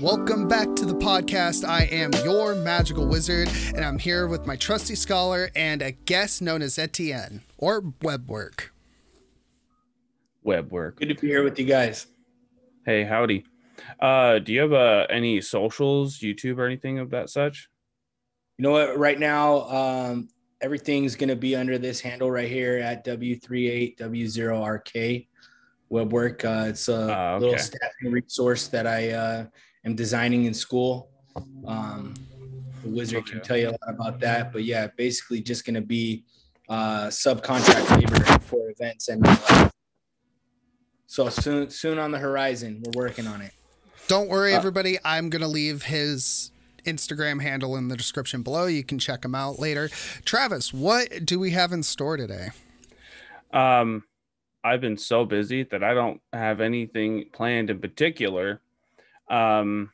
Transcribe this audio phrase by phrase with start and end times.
[0.00, 1.66] Welcome back to the podcast.
[1.68, 6.40] I am your magical wizard, and I'm here with my trusty scholar and a guest
[6.40, 8.68] known as Etienne or Webwork.
[10.46, 10.96] Webwork.
[10.96, 12.06] Good to be here with you guys.
[12.86, 13.44] Hey, howdy.
[14.00, 17.68] Uh, do you have uh, any socials, YouTube, or anything of that such?
[18.56, 18.96] You know what?
[18.98, 20.28] Right now, um,
[20.62, 25.26] everything's going to be under this handle right here at W38W0RK
[25.92, 26.44] Webwork.
[26.44, 27.44] Uh, it's a Ah, okay.
[27.44, 29.44] little staffing resource that I uh,
[29.84, 31.08] am designing in school.
[31.66, 32.14] Um,
[32.82, 35.80] the wizard can tell you a lot about that, but yeah, basically just going to
[35.80, 36.24] be
[36.68, 39.70] uh, subcontract labor for events and nightlife.
[41.06, 42.82] so soon, soon on the horizon.
[42.84, 43.52] We're working on it.
[44.08, 44.98] Don't worry, Uh, everybody.
[45.04, 46.50] I'm going to leave his
[46.84, 48.66] Instagram handle in the description below.
[48.66, 49.88] You can check him out later.
[50.24, 52.48] Travis, what do we have in store today?
[53.52, 54.04] Um,
[54.64, 58.60] I've been so busy that I don't have anything planned in particular.
[59.30, 59.92] Um,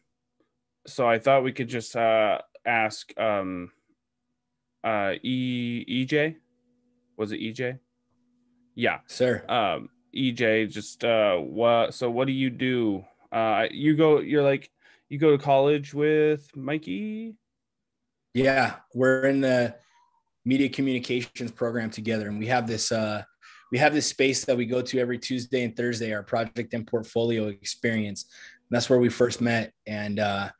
[0.86, 3.70] so I thought we could just uh ask um
[4.82, 6.36] uh E EJ
[7.16, 7.78] was it EJ?
[8.74, 8.98] Yeah.
[9.06, 9.44] Sir.
[9.48, 13.04] Um EJ just uh what so what do you do?
[13.30, 14.70] Uh you go you're like
[15.08, 17.34] you go to college with Mikey?
[18.34, 19.76] Yeah, we're in the
[20.44, 23.22] media communications program together, and we have this uh,
[23.72, 26.86] we have this space that we go to every Tuesday and Thursday, our project and
[26.86, 28.26] portfolio experience.
[28.70, 30.50] That's where we first met, and uh,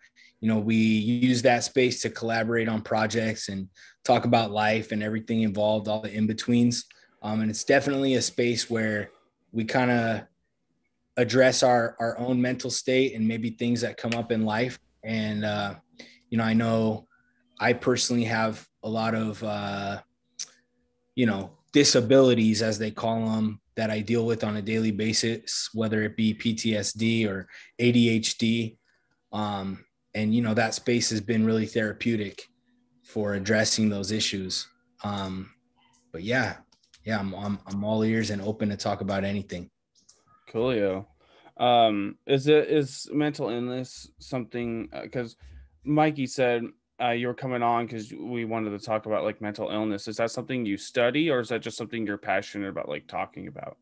[0.40, 3.68] you know we use that space to collaborate on projects and
[4.04, 6.84] talk about life and everything involved, all the in betweens.
[7.22, 9.10] Um, and it's definitely a space where
[9.52, 10.22] we kind of
[11.16, 14.78] address our our own mental state and maybe things that come up in life.
[15.04, 15.74] And uh,
[16.30, 17.06] you know, I know
[17.58, 20.00] I personally have a lot of, uh,
[21.14, 25.70] you know, disabilities, as they call them, that I deal with on a daily basis,
[25.74, 27.46] whether it be PTSD or
[27.80, 28.78] ADHD.
[29.32, 32.42] Um, and, you know, that space has been really therapeutic
[33.04, 34.66] for addressing those issues.
[35.04, 35.50] Um,
[36.10, 36.56] but yeah,
[37.04, 39.70] yeah, I'm, I'm, I'm all ears and open to talk about anything.
[40.50, 41.06] Coolio.
[41.58, 44.88] Um, is it is mental illness something?
[45.02, 45.36] Because
[45.84, 46.64] Mikey said
[47.02, 50.08] uh, you were coming on because we wanted to talk about like mental illness.
[50.08, 53.48] Is that something you study, or is that just something you're passionate about, like talking
[53.48, 53.76] about?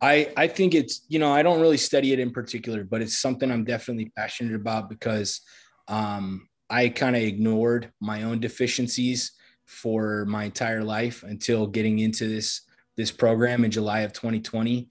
[0.00, 3.16] I I think it's you know I don't really study it in particular, but it's
[3.16, 5.40] something I'm definitely passionate about because
[5.88, 9.32] um, I kind of ignored my own deficiencies
[9.64, 12.62] for my entire life until getting into this
[12.96, 14.88] this program in July of 2020,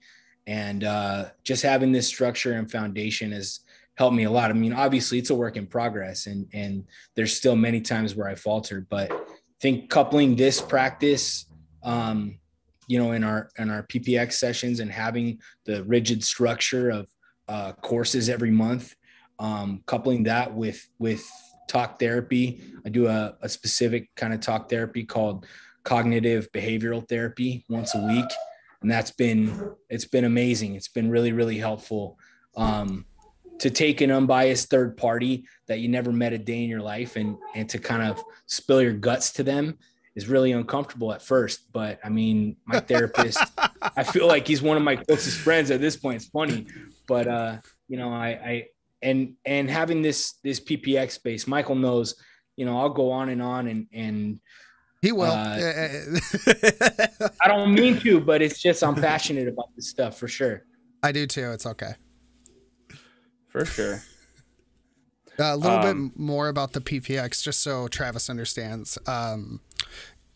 [0.48, 3.60] and uh, just having this structure and foundation has
[3.96, 4.50] helped me a lot.
[4.50, 6.84] I mean, obviously it's a work in progress, and and
[7.14, 9.18] there's still many times where I faltered, but I
[9.60, 11.46] think coupling this practice.
[11.82, 12.38] Um,
[12.86, 17.06] you know in our in our ppx sessions and having the rigid structure of
[17.48, 18.94] uh, courses every month
[19.38, 21.28] um, coupling that with with
[21.68, 25.46] talk therapy i do a, a specific kind of talk therapy called
[25.82, 28.30] cognitive behavioral therapy once a week
[28.82, 32.18] and that's been it's been amazing it's been really really helpful
[32.56, 33.04] um,
[33.58, 37.16] to take an unbiased third party that you never met a day in your life
[37.16, 39.78] and and to kind of spill your guts to them
[40.14, 41.72] is really uncomfortable at first.
[41.72, 43.38] But I mean, my therapist,
[43.96, 46.16] I feel like he's one of my closest friends at this point.
[46.16, 46.66] It's funny,
[47.06, 48.66] but uh, you know, I, I
[49.02, 52.16] and and having this this PPX space, Michael knows,
[52.56, 54.40] you know, I'll go on and on and and
[55.02, 55.30] He will.
[55.30, 55.72] Uh,
[57.42, 60.64] I don't mean to, but it's just I'm passionate about this stuff for sure.
[61.02, 61.50] I do too.
[61.52, 61.94] It's okay.
[63.54, 64.02] For sure.
[65.38, 68.98] a little Um, bit more about the PPX, just so Travis understands.
[69.06, 69.60] Um,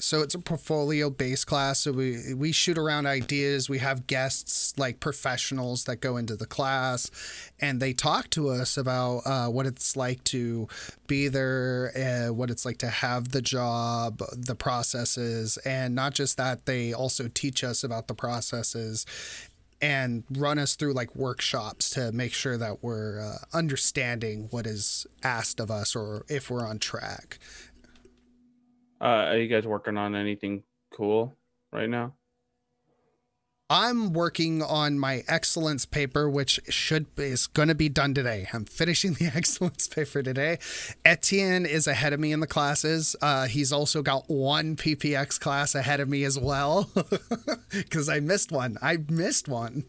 [0.00, 1.80] so it's a portfolio based class.
[1.80, 3.68] So we we shoot around ideas.
[3.68, 7.10] We have guests like professionals that go into the class,
[7.60, 10.68] and they talk to us about uh, what it's like to
[11.08, 16.36] be there, uh, what it's like to have the job, the processes, and not just
[16.36, 16.66] that.
[16.66, 19.04] They also teach us about the processes
[19.80, 25.06] and run us through like workshops to make sure that we're uh, understanding what is
[25.22, 27.38] asked of us or if we're on track.
[29.00, 31.36] Uh, are you guys working on anything cool
[31.72, 32.14] right now?
[33.70, 38.48] I'm working on my excellence paper, which should is going to be done today.
[38.52, 40.58] I'm finishing the excellence paper today.
[41.04, 43.14] Etienne is ahead of me in the classes.
[43.20, 46.90] Uh, he's also got one PPX class ahead of me as well
[47.70, 48.78] because I missed one.
[48.80, 49.84] I missed one.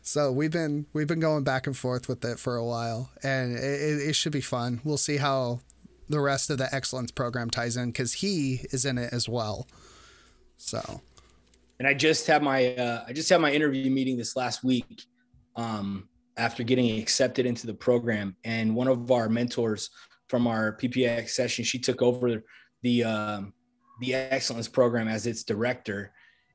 [0.00, 3.56] So we've been we've been going back and forth with it for a while, and
[3.56, 4.80] it, it, it should be fun.
[4.84, 5.60] We'll see how
[6.08, 9.66] the rest of the excellence program ties in because he is in it as well.
[10.56, 11.00] So
[11.78, 15.04] and I just had my uh, I just had my interview meeting this last week,
[15.56, 18.36] um, after getting accepted into the program.
[18.44, 19.90] And one of our mentors
[20.28, 22.42] from our PPX session, she took over
[22.82, 23.52] the um,
[24.00, 26.12] the excellence program as its director,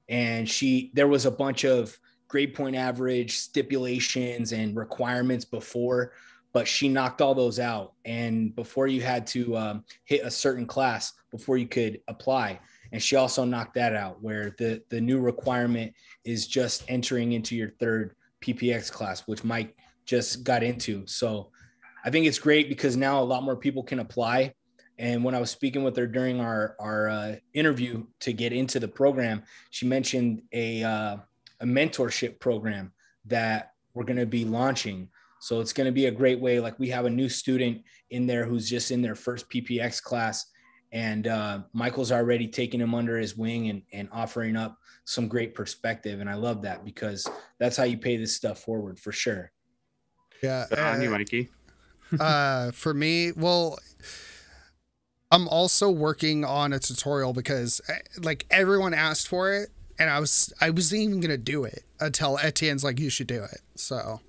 [0.07, 6.13] and she there was a bunch of grade point average stipulations and requirements before
[6.51, 7.93] but she knocked all those out.
[8.05, 12.59] And before you had to um, hit a certain class before you could apply
[12.91, 15.93] and she also knocked that out where the the new requirement
[16.25, 19.75] is just entering into your third ppx class which mike
[20.05, 21.05] just got into.
[21.05, 21.51] So
[22.03, 24.53] i think it's great because now a lot more people can apply.
[24.97, 28.79] And when i was speaking with her during our our uh, interview to get into
[28.79, 31.17] the program she mentioned a uh,
[31.61, 32.91] a mentorship program
[33.25, 35.09] that we're going to be launching.
[35.41, 38.27] So it's going to be a great way like we have a new student in
[38.27, 40.45] there who's just in their first ppx class
[40.91, 45.55] and uh, Michael's already taking him under his wing and, and offering up some great
[45.55, 46.19] perspective.
[46.19, 47.27] And I love that because
[47.59, 49.51] that's how you pay this stuff forward for sure.
[50.41, 50.65] Yeah.
[50.69, 51.49] Good on you, Mikey.
[52.19, 53.77] uh, for me, well,
[55.31, 59.69] I'm also working on a tutorial because eh, like everyone asked for it
[59.99, 63.43] and I was I wasn't even gonna do it until Etienne's like you should do
[63.43, 63.61] it.
[63.75, 64.21] So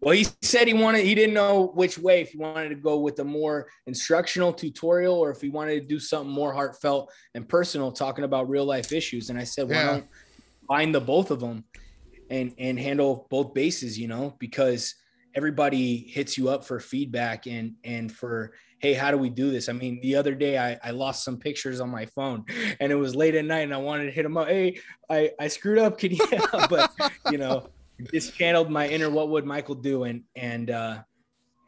[0.00, 2.98] well, he said he wanted, he didn't know which way, if he wanted to go
[2.98, 7.46] with a more instructional tutorial or if he wanted to do something more heartfelt and
[7.46, 9.28] personal, talking about real life issues.
[9.28, 10.06] And I said, why don't
[10.66, 11.64] find the both of them
[12.30, 14.94] and, and handle both bases, you know, because
[15.34, 19.68] everybody hits you up for feedback and, and for, Hey, how do we do this?
[19.68, 22.46] I mean, the other day I, I lost some pictures on my phone
[22.80, 24.48] and it was late at night and I wanted to hit him up.
[24.48, 24.80] Hey,
[25.10, 25.98] I, I screwed up.
[25.98, 26.26] Can you,
[26.70, 26.90] but
[27.30, 27.68] you know,
[28.12, 31.02] just channeled my inner what would Michael do and and uh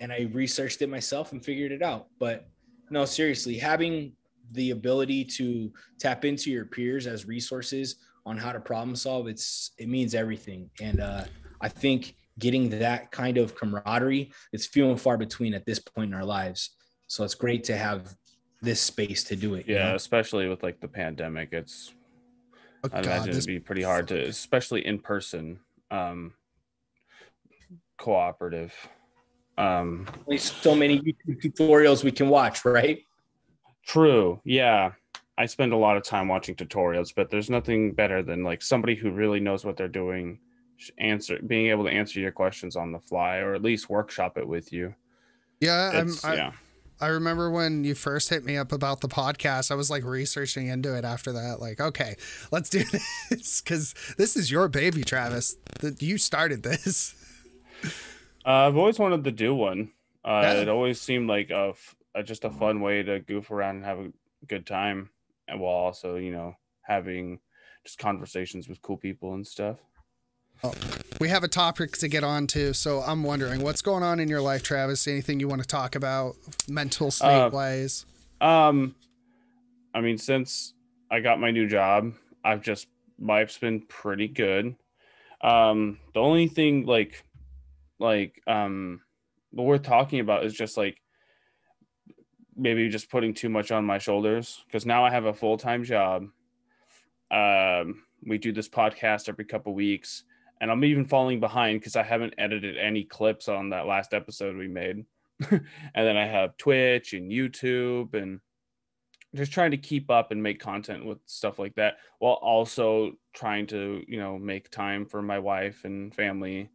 [0.00, 2.06] and I researched it myself and figured it out.
[2.18, 2.48] But
[2.90, 4.12] no, seriously, having
[4.50, 7.96] the ability to tap into your peers as resources
[8.26, 10.70] on how to problem solve, it's it means everything.
[10.80, 11.24] And uh
[11.60, 16.10] I think getting that kind of camaraderie, it's few and far between at this point
[16.10, 16.70] in our lives.
[17.06, 18.14] So it's great to have
[18.62, 19.66] this space to do it.
[19.68, 19.96] Yeah, know?
[19.96, 21.50] especially with like the pandemic.
[21.52, 21.92] It's
[22.84, 25.58] oh, I imagine it'd be pretty hard to, especially in person
[25.92, 26.32] um,
[27.98, 28.74] cooperative.
[29.58, 30.08] Um,
[30.38, 33.02] so many YouTube tutorials we can watch, right?
[33.86, 34.40] True.
[34.44, 34.92] Yeah.
[35.38, 38.94] I spend a lot of time watching tutorials, but there's nothing better than like somebody
[38.94, 40.38] who really knows what they're doing,
[40.98, 44.46] answer being able to answer your questions on the fly or at least workshop it
[44.46, 44.94] with you.
[45.60, 46.52] Yeah, I'm, I, yeah.
[47.02, 50.68] I remember when you first hit me up about the podcast, I was like researching
[50.68, 51.60] into it after that.
[51.60, 52.14] Like, okay,
[52.52, 52.84] let's do
[53.28, 55.56] this because this is your baby, Travis.
[55.80, 57.16] That you started this.
[58.44, 59.92] Uh, I've always wanted to do one.
[60.24, 60.52] Uh, yeah.
[60.54, 61.74] It always seemed like a,
[62.12, 64.12] a, just a fun way to goof around and have a
[64.48, 65.10] good time,
[65.46, 67.38] and while also, you know, having
[67.84, 69.78] just conversations with cool people and stuff.
[70.64, 70.72] Oh,
[71.20, 74.28] we have a topic to get on to, so I'm wondering what's going on in
[74.28, 75.08] your life, Travis.
[75.08, 76.36] Anything you want to talk about,
[76.68, 78.06] mental state uh, wise?
[78.40, 78.94] Um,
[79.92, 80.74] I mean, since
[81.10, 82.12] I got my new job,
[82.44, 82.86] I've just
[83.18, 84.76] life's been pretty good.
[85.40, 87.24] Um, the only thing like,
[87.98, 89.00] like, um,
[89.50, 91.00] what we're talking about is just like
[92.56, 95.82] maybe just putting too much on my shoulders because now I have a full time
[95.82, 96.28] job.
[97.32, 100.22] Um, we do this podcast every couple weeks
[100.62, 104.56] and I'm even falling behind because I haven't edited any clips on that last episode
[104.56, 105.04] we made.
[105.50, 105.60] and
[105.92, 108.38] then I have Twitch and YouTube and
[109.34, 113.66] just trying to keep up and make content with stuff like that while also trying
[113.66, 116.70] to, you know, make time for my wife and family.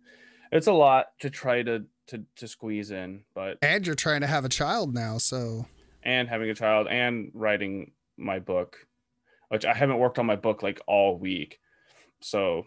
[0.51, 4.27] It's a lot to try to to to squeeze in, but and you're trying to
[4.27, 5.65] have a child now, so
[6.03, 8.85] and having a child and writing my book,
[9.47, 11.59] which I haven't worked on my book like all week.
[12.19, 12.65] So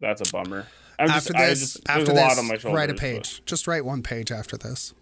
[0.00, 0.66] that's a bummer.
[0.98, 3.38] I'm after just, this, just, after this, write a page.
[3.38, 4.94] But, just write one page after this.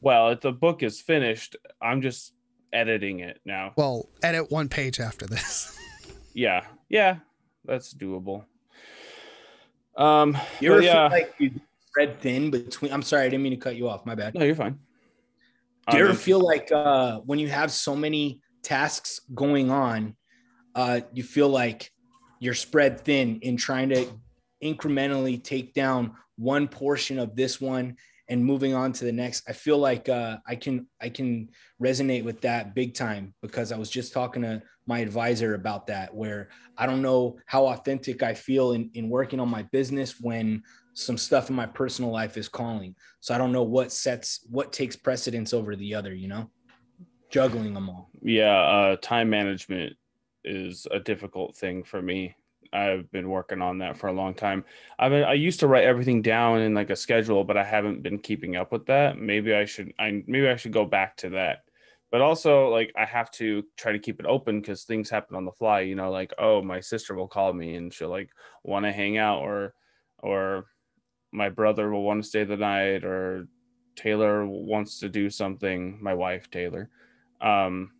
[0.00, 2.32] Well, if the book is finished, I'm just
[2.72, 3.72] editing it now.
[3.76, 5.76] Well, edit one page after this.
[6.34, 7.16] yeah, yeah,
[7.64, 8.44] that's doable.
[9.96, 11.08] Um, you ever yeah.
[11.08, 11.50] feel like you
[11.86, 12.92] spread thin between?
[12.92, 14.06] I'm sorry, I didn't mean to cut you off.
[14.06, 14.34] My bad.
[14.34, 14.78] No, you're fine.
[15.90, 20.14] Do you um, ever feel like uh, when you have so many tasks going on,
[20.74, 21.90] uh, you feel like
[22.38, 24.06] you're spread thin in trying to
[24.62, 27.96] incrementally take down one portion of this one
[28.28, 31.48] and moving on to the next i feel like uh, i can i can
[31.82, 36.14] resonate with that big time because i was just talking to my advisor about that
[36.14, 40.62] where i don't know how authentic i feel in, in working on my business when
[40.98, 42.94] some stuff in my personal life is calling.
[43.20, 46.50] So i don't know what sets what takes precedence over the other you know?
[47.30, 48.10] Juggling them all.
[48.22, 49.96] Yeah uh, time management
[50.44, 52.34] is a difficult thing for me
[52.72, 54.64] I've been working on that for a long time.
[54.98, 58.02] I mean, I used to write everything down in like a schedule, but I haven't
[58.02, 59.18] been keeping up with that.
[59.18, 59.92] Maybe I should.
[59.98, 61.64] I maybe I should go back to that.
[62.10, 65.44] But also, like, I have to try to keep it open because things happen on
[65.44, 65.80] the fly.
[65.80, 68.30] You know, like, oh, my sister will call me and she'll like
[68.64, 69.74] want to hang out, or,
[70.18, 70.66] or
[71.32, 73.46] my brother will want to stay the night, or
[73.94, 75.98] Taylor wants to do something.
[76.02, 76.88] My wife, Taylor.
[77.40, 77.92] Um,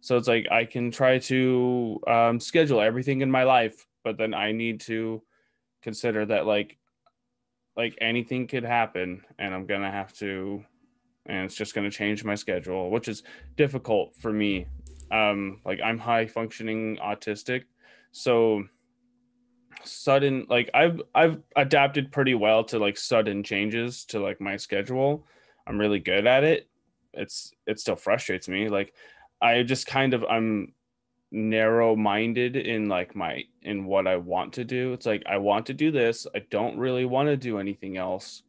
[0.00, 4.32] so it's like I can try to um, schedule everything in my life, but then
[4.32, 5.22] I need to
[5.82, 6.78] consider that like
[7.76, 10.64] like anything could happen and I'm gonna have to
[11.26, 13.22] and it's just gonna change my schedule, which is
[13.56, 14.66] difficult for me.
[15.10, 17.64] Um, like I'm high functioning autistic,
[18.12, 18.64] so
[19.84, 25.26] sudden like I've I've adapted pretty well to like sudden changes to like my schedule.
[25.66, 26.66] I'm really good at it.
[27.12, 28.70] It's it still frustrates me.
[28.70, 28.94] Like
[29.42, 30.72] I just kind of I'm
[31.30, 34.92] narrow minded in like my in what I want to do.
[34.92, 36.26] It's like I want to do this.
[36.34, 38.42] I don't really want to do anything else,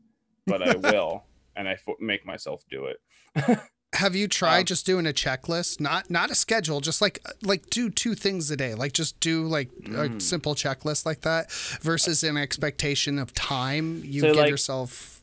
[0.46, 1.24] but I will,
[1.56, 3.60] and I f- make myself do it.
[3.94, 5.80] Have you tried um, just doing a checklist?
[5.80, 8.76] Not not a schedule, just like like do two things a day.
[8.76, 10.18] Like just do like mm.
[10.18, 15.22] a simple checklist like that versus an expectation of time you so give like, yourself.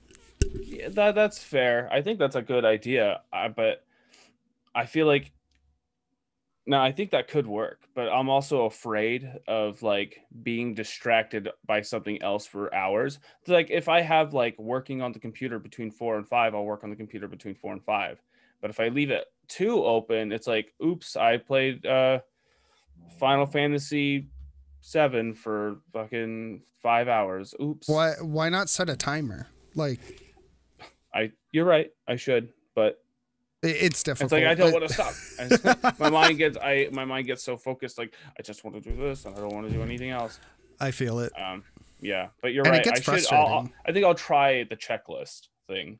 [0.62, 1.88] Yeah, that that's fair.
[1.92, 3.22] I think that's a good idea.
[3.32, 3.84] Uh, but
[4.74, 5.30] I feel like
[6.66, 11.80] no, I think that could work, but I'm also afraid of like being distracted by
[11.80, 13.20] something else for hours.
[13.46, 16.82] like if I have like working on the computer between four and five, I'll work
[16.82, 18.20] on the computer between four and five.
[18.60, 22.20] But if I leave it too open, it's like, oops, I played uh
[23.20, 24.28] Final Fantasy
[24.80, 27.54] seven for fucking five hours.
[27.62, 27.88] Oops.
[27.88, 29.46] Why why not set a timer?
[29.76, 30.00] Like
[31.14, 33.04] I you're right, I should, but
[33.70, 34.32] it's difficult.
[34.32, 35.98] It's like I don't want to stop.
[35.98, 37.98] my mind gets I my mind gets so focused.
[37.98, 40.38] Like I just want to do this, and I don't want to do anything else.
[40.80, 41.32] I feel it.
[41.40, 41.64] Um,
[42.00, 42.86] yeah, but you're and right.
[42.86, 43.32] I should.
[43.32, 45.98] I'll, i think I'll try the checklist thing.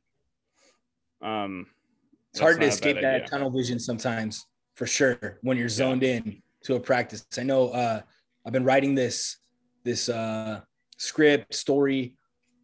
[1.23, 1.67] Um,
[2.31, 3.29] it's hard to escape that idea.
[3.29, 5.39] tunnel vision sometimes, for sure.
[5.43, 6.17] When you're zoned yeah.
[6.17, 7.69] in to a practice, I know.
[7.69, 8.03] Uh,
[8.45, 9.39] I've been writing this
[9.85, 10.61] this uh,
[10.99, 12.15] script story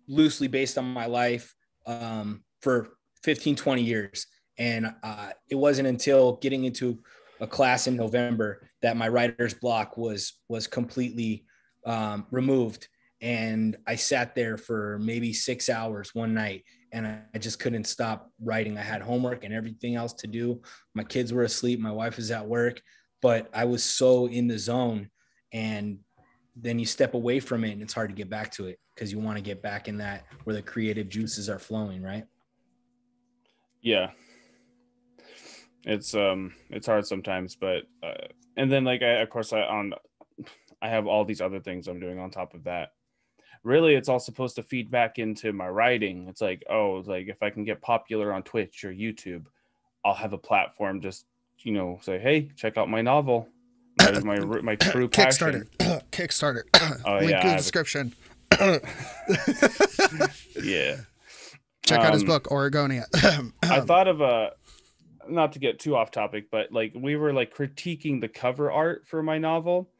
[0.08, 1.54] loosely based on my life
[1.86, 2.90] um, for
[3.22, 4.26] 15, 20 years
[4.62, 7.00] and uh, it wasn't until getting into
[7.40, 11.44] a class in November that my writer's block was was completely
[11.84, 12.86] um, removed.
[13.20, 17.88] And I sat there for maybe six hours one night and I, I just couldn't
[17.88, 18.78] stop writing.
[18.78, 20.62] I had homework and everything else to do.
[20.94, 21.80] My kids were asleep.
[21.80, 22.80] My wife was at work,
[23.20, 25.10] but I was so in the zone.
[25.52, 25.98] And
[26.54, 29.10] then you step away from it and it's hard to get back to it because
[29.10, 32.26] you want to get back in that where the creative juices are flowing, right?
[33.80, 34.10] Yeah,
[35.84, 39.94] it's um it's hard sometimes but uh, and then like I, of course i on
[40.80, 42.92] i have all these other things i'm doing on top of that.
[43.64, 46.26] Really it's all supposed to feed back into my writing.
[46.28, 49.46] It's like oh like if i can get popular on twitch or youtube
[50.04, 51.26] i'll have a platform just
[51.58, 53.48] you know say hey check out my novel.
[53.98, 55.68] My my, my true passion.
[55.78, 56.02] Kickstarter.
[56.10, 56.62] Kickstarter
[57.04, 58.14] oh, link yeah, in the description.
[60.62, 60.96] Yeah.
[61.84, 63.04] Check um, out his um, book oregonia
[63.64, 64.52] i thought of a
[65.28, 69.06] not to get too off topic, but like we were like critiquing the cover art
[69.06, 69.90] for my novel,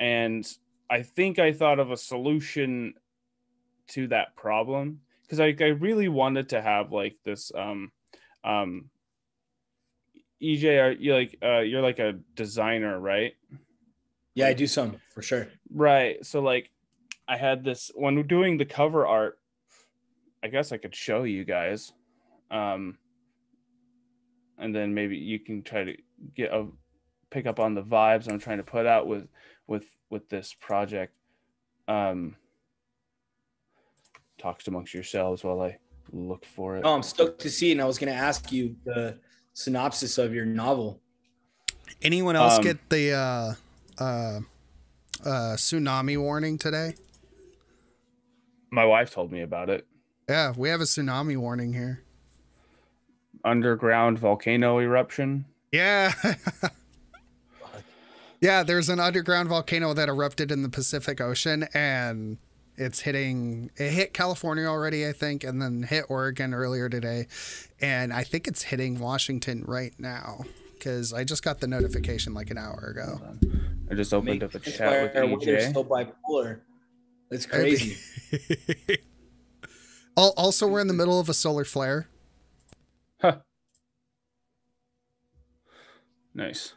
[0.00, 0.46] and
[0.90, 2.94] I think I thought of a solution
[3.88, 7.90] to that problem because I, I really wanted to have like this um
[8.44, 8.90] um
[10.42, 13.34] EJ are you like uh you're like a designer, right?
[14.34, 15.48] Yeah, I do some for sure.
[15.72, 16.24] Right.
[16.24, 16.70] So like
[17.26, 19.38] I had this when we're doing the cover art,
[20.42, 21.92] I guess I could show you guys.
[22.50, 22.98] Um
[24.58, 25.96] and then maybe you can try to
[26.34, 26.66] get a
[27.30, 29.28] pick up on the vibes I'm trying to put out with
[29.66, 31.14] with with this project.
[31.86, 32.36] Um,
[34.38, 35.78] talks amongst yourselves while I
[36.12, 36.82] look for it.
[36.84, 37.72] Oh, I'm stoked to see it.
[37.72, 39.18] And I was going to ask you the
[39.54, 41.00] synopsis of your novel.
[42.02, 43.54] Anyone else um, get the uh,
[44.02, 44.40] uh,
[45.24, 46.94] uh, tsunami warning today?
[48.70, 49.86] My wife told me about it.
[50.28, 52.02] Yeah, we have a tsunami warning here
[53.44, 55.44] underground volcano eruption?
[55.72, 56.12] Yeah.
[58.40, 62.38] yeah, there's an underground volcano that erupted in the Pacific Ocean and
[62.76, 67.26] it's hitting it hit California already, I think, and then hit Oregon earlier today.
[67.80, 72.50] And I think it's hitting Washington right now because I just got the notification like
[72.50, 73.20] an hour ago.
[73.90, 75.70] I just opened up a chat with EJ.
[75.70, 76.60] Still bipolar.
[77.30, 77.96] It's crazy.
[80.16, 82.08] also, we're in the middle of a solar flare.
[83.20, 83.38] Huh.
[86.34, 86.74] Nice.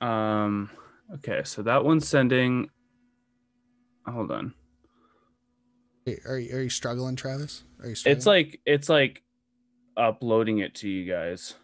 [0.00, 0.70] Um,
[1.14, 2.70] okay, so that one's sending
[4.06, 4.54] hold on.
[6.26, 7.62] Are you, are you struggling, Travis?
[7.80, 8.16] Are you struggling?
[8.16, 9.22] It's like it's like
[9.96, 11.54] uploading it to you guys.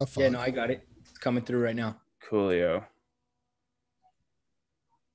[0.00, 0.86] Oh, Yeah, no, I got it.
[1.00, 2.00] It's coming through right now.
[2.30, 2.84] Coolio.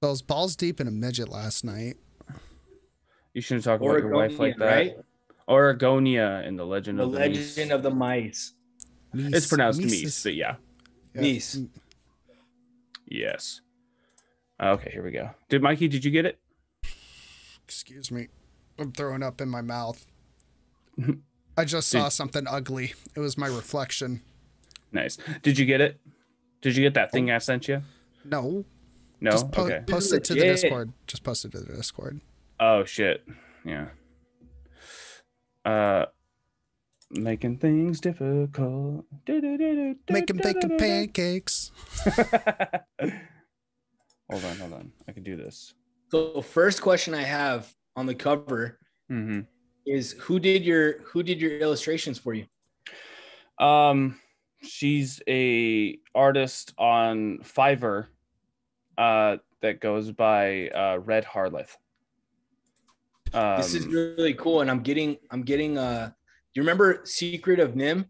[0.01, 1.95] I was balls deep in a midget last night.
[3.33, 4.65] You shouldn't talk about your wife like that.
[4.65, 4.97] right?
[5.49, 7.71] Oregonia in the Legend The of the Legend Meese.
[7.71, 8.53] of the Mice.
[9.13, 10.55] Mies- It's pronounced Mice, Meese, but yeah.
[11.13, 11.21] Yeah.
[11.21, 11.57] Mies.
[11.57, 11.69] Mm,
[13.07, 13.61] Yes.
[14.61, 15.29] Okay, here we go.
[15.49, 15.87] Did Mikey?
[15.87, 16.39] Did you get it?
[17.65, 18.27] Excuse me.
[18.79, 20.05] I'm throwing up in my mouth.
[21.57, 22.93] I just saw Did- something ugly.
[23.15, 24.21] It was my reflection.
[24.91, 25.17] Nice.
[25.41, 25.99] Did you get it?
[26.61, 27.81] Did you get that thing I sent you?
[28.25, 28.63] No.
[29.19, 29.31] No.
[29.31, 29.81] Just po- okay.
[29.87, 30.61] post it to the Legit.
[30.61, 30.93] Discord.
[31.07, 32.21] Just post it to the Discord.
[32.59, 33.23] Oh shit.
[33.65, 33.87] Yeah.
[35.65, 36.05] Uh,
[37.11, 39.05] making things difficult.
[40.09, 41.71] Making bacon pancakes.
[44.29, 44.91] hold on, hold on.
[45.07, 45.73] I can do this.
[46.11, 48.79] So first question I have on the cover
[49.11, 49.41] Mm-hmm.
[49.85, 52.45] is who did your who did your illustrations for you?
[53.63, 54.17] Um,
[54.63, 58.07] she's a artist on Fiverr,
[58.97, 61.75] uh, that goes by uh Red Harleth.
[63.33, 66.07] Um, this is really cool, and I'm getting I'm getting uh.
[66.07, 68.05] Do you remember Secret of NIMH?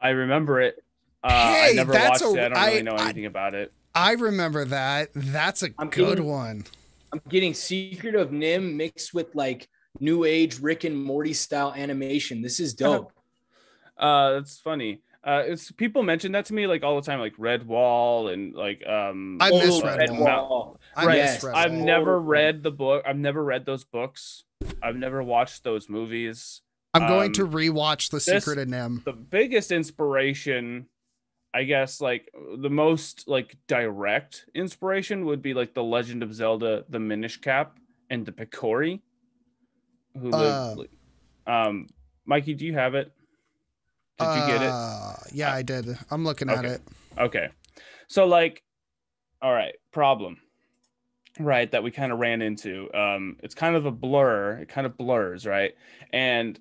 [0.00, 0.82] I remember it.
[1.22, 2.44] Uh, I never that's watched a- it.
[2.44, 3.72] I don't I- really know I- anything about it.
[3.94, 5.10] I remember that.
[5.14, 6.64] That's a I'm good getting- one.
[7.12, 9.68] I'm getting Secret of NIMH mixed with like
[10.00, 12.40] new age Rick and Morty style animation.
[12.42, 13.12] This is dope.
[13.98, 15.00] Uh, that's funny.
[15.24, 18.86] Uh, it's people mention that to me like all the time, like Redwall and like
[18.86, 19.38] um.
[19.40, 20.80] I miss uh, Red Mount- Wall.
[20.96, 21.18] I Right.
[21.22, 21.84] miss Red I've Wall.
[21.84, 23.04] never read the book.
[23.06, 24.44] I've never read those books.
[24.82, 26.62] I've never watched those movies.
[26.94, 29.04] I'm going um, to rewatch The this- Secret of NIMH.
[29.04, 30.86] The biggest inspiration,
[31.52, 36.84] I guess, like the most like direct inspiration would be like the Legend of Zelda:
[36.88, 37.76] The Minish Cap
[38.08, 39.00] and the Picori,
[40.18, 40.94] who Uh, lived.
[41.46, 41.88] um,
[42.24, 43.12] Mikey, do you have it?
[44.18, 44.70] Did you get it?
[44.72, 45.86] Uh, Yeah, I did.
[46.10, 46.80] I'm looking at it.
[47.16, 47.48] Okay.
[48.08, 48.62] So like
[49.40, 50.38] all right, problem.
[51.38, 52.92] Right, that we kind of ran into.
[52.94, 54.58] Um it's kind of a blur.
[54.58, 55.74] It kind of blurs, right?
[56.12, 56.58] And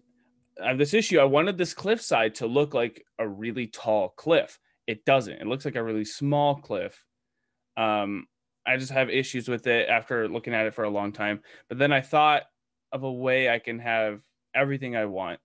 [0.64, 1.20] I have this issue.
[1.20, 4.60] I wanted this cliffside to look like a really tall cliff.
[4.86, 5.34] It doesn't.
[5.42, 7.04] It looks like a really small cliff.
[7.76, 8.28] Um
[8.66, 11.40] I just have issues with it after looking at it for a long time.
[11.70, 12.44] But then I thought
[12.92, 14.22] of a way I can have
[14.54, 15.40] everything I want.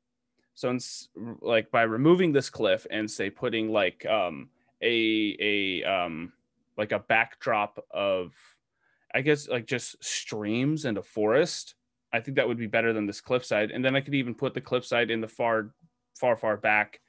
[0.54, 1.08] So, it's
[1.40, 4.48] like by removing this cliff and say putting like um,
[4.82, 6.32] a a um,
[6.76, 8.32] like a backdrop of,
[9.14, 11.74] I guess like just streams and a forest.
[12.12, 13.70] I think that would be better than this cliffside.
[13.70, 15.70] And then I could even put the cliffside in the far,
[16.14, 17.00] far, far back.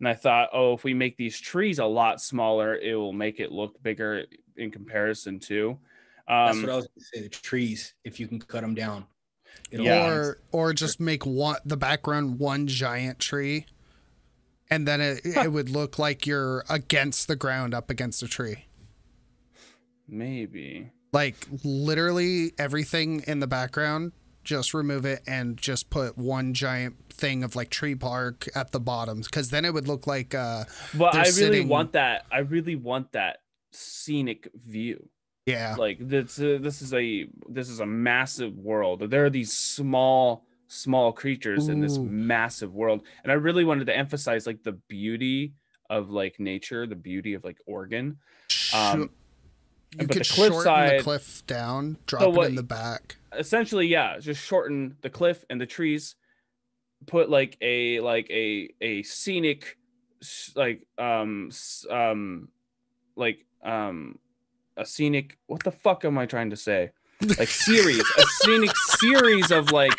[0.00, 3.38] And I thought, oh, if we make these trees a lot smaller, it will make
[3.38, 4.24] it look bigger
[4.56, 5.78] in comparison to.
[6.28, 7.22] That's Um, what I was going to say.
[7.22, 9.06] The trees, if you can cut them down.
[9.70, 10.08] It'll Yeah.
[10.10, 13.66] Or or just make one the background one giant tree.
[14.70, 18.66] And then it, it would look like you're against the ground up against a tree.
[20.06, 20.90] maybe.
[21.12, 24.12] Like literally everything in the background,
[24.44, 28.80] just remove it and just put one giant thing of like tree park at the
[28.80, 29.22] bottom.
[29.22, 32.26] Cause then it would look like uh But I really sitting- want that.
[32.30, 33.38] I really want that
[33.72, 35.08] scenic view.
[35.48, 35.74] Yeah.
[35.78, 39.08] Like this, uh, this is a this is a massive world.
[39.10, 43.96] There are these small small creatures in this massive world, and I really wanted to
[43.96, 45.54] emphasize like the beauty
[45.88, 48.18] of like nature, the beauty of like Oregon.
[48.74, 49.10] Um,
[49.98, 52.62] you but could the cliff shorten side- the cliff down, drop it what- in the
[52.62, 53.16] back.
[53.36, 56.14] essentially yeah just shorten the cliff and the trees
[57.06, 59.76] put like a like a a scenic
[60.56, 61.50] like um
[61.90, 62.48] um
[63.16, 64.18] like um
[64.78, 66.90] a scenic what the fuck am i trying to say?
[67.38, 69.96] Like series a scenic series of like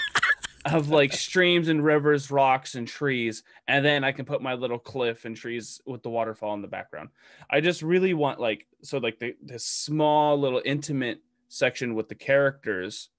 [0.66, 4.80] of like streams and rivers rocks and trees and then i can put my little
[4.80, 7.10] cliff and trees with the waterfall in the background.
[7.50, 12.16] I just really want like so like the this small little intimate section with the
[12.16, 13.10] characters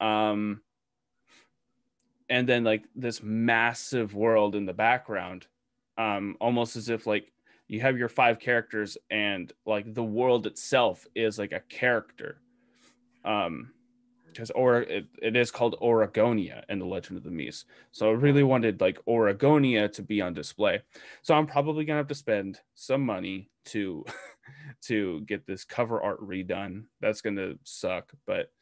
[0.00, 0.60] um
[2.28, 5.46] and then like this massive world in the background
[5.96, 7.32] um almost as if like
[7.68, 12.40] you have your five characters and like the world itself is like a character
[13.24, 13.70] um
[14.36, 17.64] because or it, it is called Oregonia in the Legend of the Mies.
[17.92, 20.82] So I really wanted like Oregonia to be on display.
[21.22, 24.04] So I'm probably gonna have to spend some money to
[24.82, 26.84] to get this cover art redone.
[27.00, 28.52] That's gonna suck, but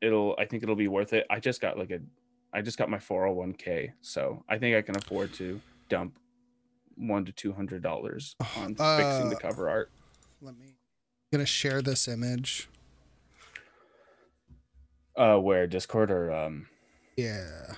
[0.00, 1.26] it'll I think it'll be worth it.
[1.30, 2.00] I just got like a
[2.52, 6.18] I just got my 401k, so I think I can afford to dump
[6.96, 9.90] one to two hundred dollars on fixing the Uh, cover art.
[10.40, 12.68] Let me I'm gonna share this image.
[15.16, 16.66] Uh, where Discord or um?
[17.16, 17.74] Yeah.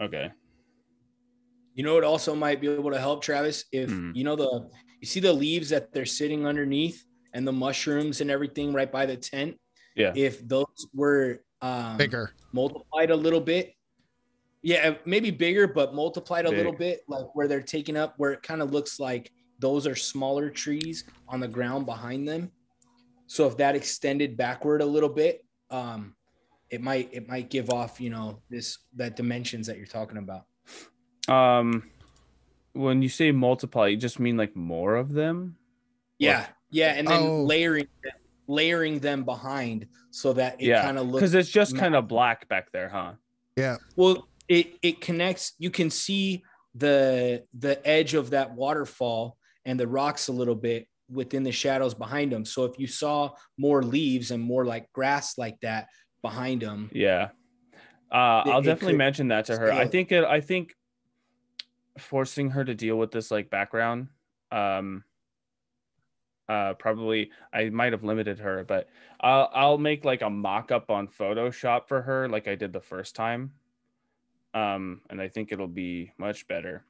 [0.00, 0.30] Okay.
[1.74, 3.64] You know what also might be able to help, Travis?
[3.72, 4.12] If Hmm.
[4.14, 4.70] you know the
[5.00, 9.06] you see the leaves that they're sitting underneath and the mushrooms and everything right by
[9.06, 9.58] the tent.
[9.96, 10.12] Yeah.
[10.14, 12.32] If those were um, Bigger.
[12.52, 13.74] multiplied a little bit,
[14.62, 18.42] yeah, maybe bigger, but multiplied a little bit, like where they're taking up, where it
[18.42, 22.50] kind of looks like those are smaller trees on the ground behind them.
[23.26, 26.14] So if that extended backward a little bit, um,
[26.70, 30.46] it might it might give off, you know, this that dimensions that you're talking about.
[31.28, 31.90] Um,
[32.72, 35.56] when you say multiply, you just mean like more of them?
[36.18, 37.44] Yeah, yeah, and then Oh.
[37.44, 37.86] layering
[38.46, 42.08] layering them behind so that it Yeah, kind of looks Because it's just kind of
[42.08, 43.12] black back there, huh?
[43.56, 43.76] Yeah.
[43.96, 44.26] Well.
[44.50, 45.54] It it connects.
[45.58, 46.42] You can see
[46.74, 51.94] the the edge of that waterfall and the rocks a little bit within the shadows
[51.94, 52.44] behind them.
[52.44, 55.86] So if you saw more leaves and more like grass like that
[56.20, 57.30] behind them, Yeah.
[58.12, 59.72] Uh, I'll definitely could mention that to her.
[59.72, 60.24] I think it.
[60.24, 60.74] I think
[61.96, 64.08] forcing her to deal with this like background,
[64.50, 65.04] um,
[66.48, 68.88] uh, probably I might have limited her, but
[69.20, 72.80] I'll I'll make like a mock up on Photoshop for her, like I did the
[72.80, 73.52] first time.
[74.54, 76.84] Um, and I think it'll be much better.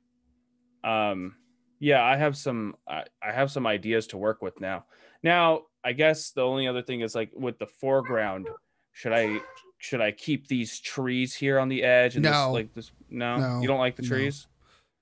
[0.85, 1.37] Um,
[1.79, 4.85] yeah, I have some I, I have some ideas to work with now.
[5.23, 8.49] Now, I guess the only other thing is like with the foreground,
[8.93, 9.41] should I
[9.79, 12.31] should I keep these trees here on the edge and No.
[12.47, 14.09] this like this no, No, you don't like the no.
[14.09, 14.47] trees?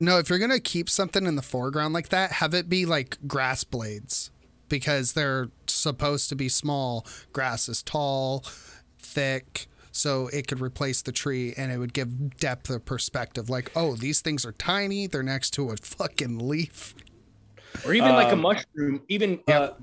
[0.01, 3.19] No, if you're gonna keep something in the foreground like that, have it be like
[3.27, 4.31] grass blades
[4.69, 7.05] because they're supposed to be small.
[7.33, 8.45] Grass is tall,
[8.99, 9.67] thick,
[9.99, 13.51] so it could replace the tree and it would give depth of perspective.
[13.51, 15.09] Like, oh, these things are tiny.
[15.09, 16.95] They're next to a fucking leaf.
[17.85, 19.61] or even like a Um, mushroom, even Yep.
[19.61, 19.75] uh,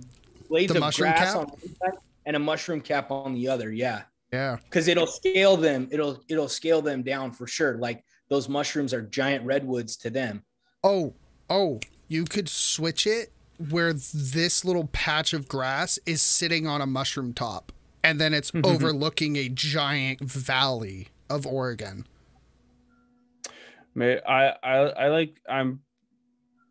[0.50, 1.36] blades The of mushroom grass cap?
[1.42, 3.72] on one side and a mushroom cap on the other.
[3.72, 4.04] Yeah.
[4.34, 4.58] Yeah.
[4.64, 9.02] because it'll scale them it'll it'll scale them down for sure like those mushrooms are
[9.04, 10.44] giant redwoods to them
[10.84, 11.14] Oh,
[11.50, 13.32] oh, you could switch it
[13.70, 17.72] where this little patch of grass is sitting on a mushroom top
[18.06, 22.06] and then it's overlooking a giant valley of Oregon.
[23.96, 25.80] May I, I I like I'm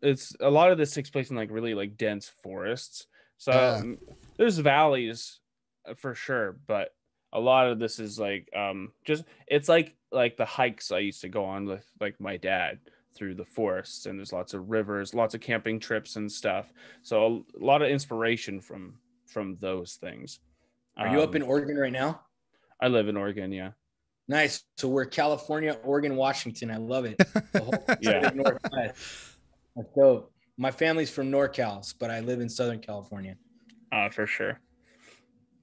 [0.01, 3.07] it's a lot of this takes place in like really like dense forests.
[3.37, 3.97] So um,
[4.37, 5.41] there's valleys
[5.89, 6.93] uh, for sure, but
[7.33, 11.21] a lot of this is like um just it's like like the hikes I used
[11.21, 12.79] to go on with like my dad
[13.13, 16.71] through the forests and there's lots of rivers, lots of camping trips and stuff.
[17.01, 20.39] So a lot of inspiration from from those things.
[20.97, 22.21] Are you up Um, in oregon right now
[22.81, 23.71] I live in Oregon, yeah.
[24.27, 28.29] nice so we're california oregon washington i love it the whole Yeah.
[28.33, 29.37] Northwest.
[29.75, 33.35] that's dope my family's from norcal but i live in southern california
[33.91, 34.59] Uh, for sure.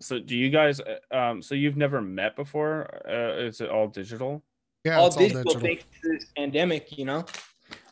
[0.01, 0.81] So, do you guys?
[0.81, 2.89] uh, Um, so you've never met before?
[3.09, 4.43] Uh, is it all digital?
[4.85, 5.61] Yeah, all it's all digital, digital.
[5.69, 7.25] thanks to this pandemic you know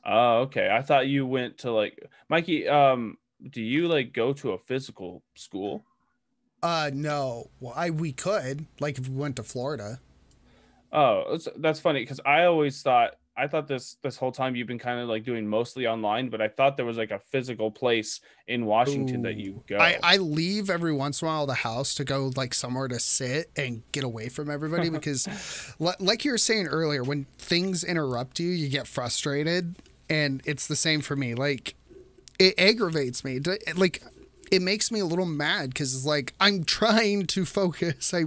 [0.05, 0.70] Oh, okay.
[0.72, 1.94] I thought you went to like
[2.29, 2.66] Mikey.
[2.68, 3.16] Um,
[3.50, 5.85] do you like go to a physical school?
[6.62, 7.50] Uh, no.
[7.60, 10.00] Well, I we could like if we went to Florida.
[10.92, 14.66] Oh, that's, that's funny because I always thought I thought this this whole time you've
[14.66, 17.70] been kind of like doing mostly online, but I thought there was like a physical
[17.70, 19.78] place in Washington that you go.
[19.78, 22.98] I I leave every once in a while the house to go like somewhere to
[22.98, 25.26] sit and get away from everybody because,
[25.78, 29.76] li- like you were saying earlier, when things interrupt you, you get frustrated,
[30.10, 31.34] and it's the same for me.
[31.34, 31.76] Like,
[32.38, 33.40] it aggravates me.
[33.74, 34.02] Like.
[34.50, 38.12] It makes me a little mad because it's like I'm trying to focus.
[38.12, 38.24] I,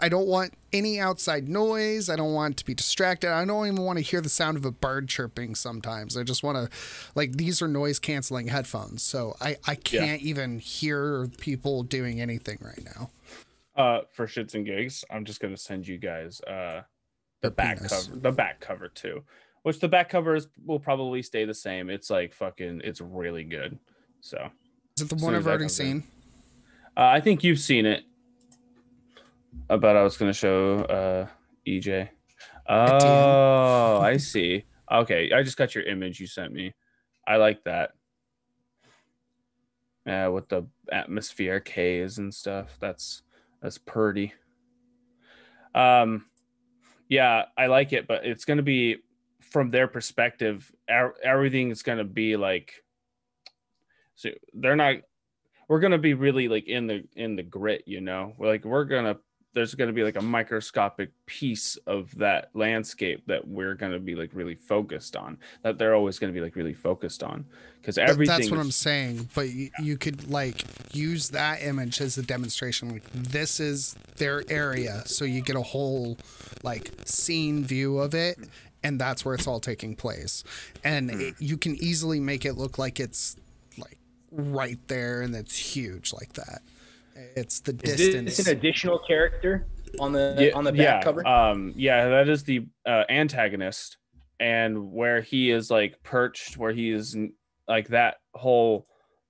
[0.00, 2.08] I don't want any outside noise.
[2.08, 3.30] I don't want to be distracted.
[3.30, 5.54] I don't even want to hear the sound of a bird chirping.
[5.54, 6.76] Sometimes I just want to,
[7.14, 12.58] like these are noise canceling headphones, so I I can't even hear people doing anything
[12.62, 13.10] right now.
[13.76, 16.82] uh, for shits and gigs, I'm just gonna send you guys uh
[17.42, 17.92] the The back penis.
[17.92, 19.24] cover, the back cover too.
[19.62, 21.90] Which the back covers will probably stay the same.
[21.90, 23.78] It's like fucking, it's really good.
[24.20, 24.48] So
[24.98, 25.86] Is it the one I've already comes in.
[26.00, 26.02] seen?
[26.96, 28.04] I think you've seen it.
[29.68, 31.26] Uh, But I was gonna show uh
[31.66, 32.08] EJ.
[32.66, 34.64] Oh, I see.
[34.90, 36.72] Okay, I just got your image you sent me.
[37.28, 37.90] I like that.
[40.06, 42.78] Yeah, with the atmosphere haze and stuff.
[42.80, 43.20] That's
[43.60, 44.32] that's pretty.
[45.74, 46.24] Um,
[47.10, 48.96] yeah, I like it, but it's gonna be
[49.42, 50.72] from their perspective.
[50.88, 52.72] er- Everything is gonna be like.
[54.16, 54.96] So they're not.
[55.68, 58.32] We're gonna be really like in the in the grit, you know.
[58.38, 59.16] We're like we're gonna
[59.54, 63.98] there's going to be like a microscopic piece of that landscape that we're going to
[63.98, 67.42] be like really focused on that they're always going to be like really focused on
[67.80, 69.30] because everything That's what is- I'm saying.
[69.34, 72.90] But you, you could like use that image as a demonstration.
[72.90, 76.18] Like this is their area, so you get a whole
[76.62, 78.36] like scene view of it,
[78.82, 80.44] and that's where it's all taking place.
[80.84, 81.20] And Hmm.
[81.20, 83.36] it, you can easily make it look like it's
[84.36, 86.62] right there, and it's huge like that.
[87.34, 88.36] It's the Is distance.
[88.36, 89.66] this an additional character
[89.98, 91.26] on the Yeah, on the back yeah, cover?
[91.26, 93.96] Um, yeah, that is the uh, antagonist,
[94.38, 97.16] and where he is like perched, where he is
[97.66, 98.86] like that whole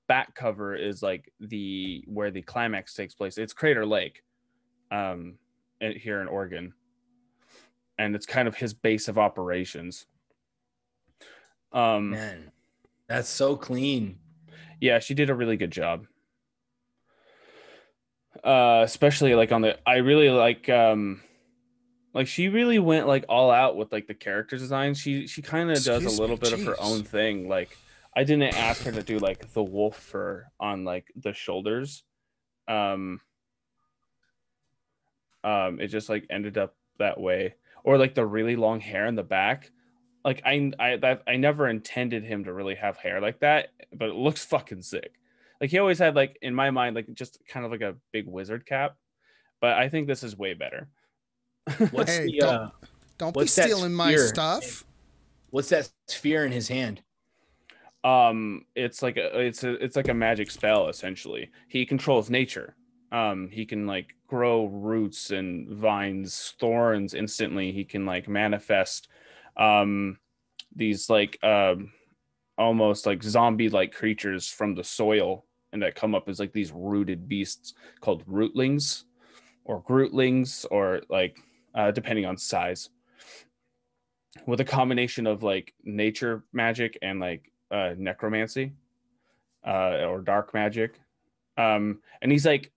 [0.09, 3.39] back cover is like the where the climax takes place.
[3.39, 4.23] It's Crater Lake,
[4.91, 5.39] um,
[5.81, 6.73] here in Oregon,
[7.99, 10.07] and it's kind of his base of operations.
[11.73, 12.51] Um, Man,
[13.07, 14.19] that's so clean.
[14.81, 16.07] Yeah she did a really good job.
[18.45, 21.23] Uh especially like on the i really like um
[22.13, 24.95] like she really went like all out with like the character design.
[24.95, 27.77] She she kind of does a little me, bit of her own thing like
[28.15, 32.05] i didn't ask her to do like the wolf fur on like the shoulders.
[32.69, 33.21] Um
[35.45, 37.55] um it just like ended up that way.
[37.85, 39.71] Or like the really long hair in the back
[40.27, 44.11] like i i that i never intended him to really have hair like that but
[44.11, 45.13] it looks fucking sick
[45.61, 48.27] like he always had like in my mind like just kind of like a big
[48.27, 48.97] wizard cap
[49.63, 50.89] but i think this is way better
[51.91, 52.71] What's Hey, the don't- uh,
[53.19, 54.29] Don't be what's that stealing my sphere?
[54.29, 54.85] stuff.
[55.51, 57.01] what's that sphere in his hand?
[58.05, 62.77] um it's like a it's a it's like a magic spell essentially he controls nature
[63.11, 69.09] um he can like grow roots and vines thorns instantly he can like manifest
[69.57, 70.19] um
[70.75, 71.93] these like um
[72.59, 76.73] almost like zombie like creatures from the soil and that come up as like these
[76.73, 79.05] rooted beasts called rootlings
[79.65, 81.39] or grootlings or like
[81.75, 82.91] uh depending on size.
[84.47, 88.73] With a combination of like nature magic and like uh necromancy
[89.67, 90.99] uh or dark magic.
[91.59, 92.73] Um and he's like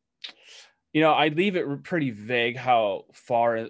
[0.93, 3.67] you know i leave it pretty vague how far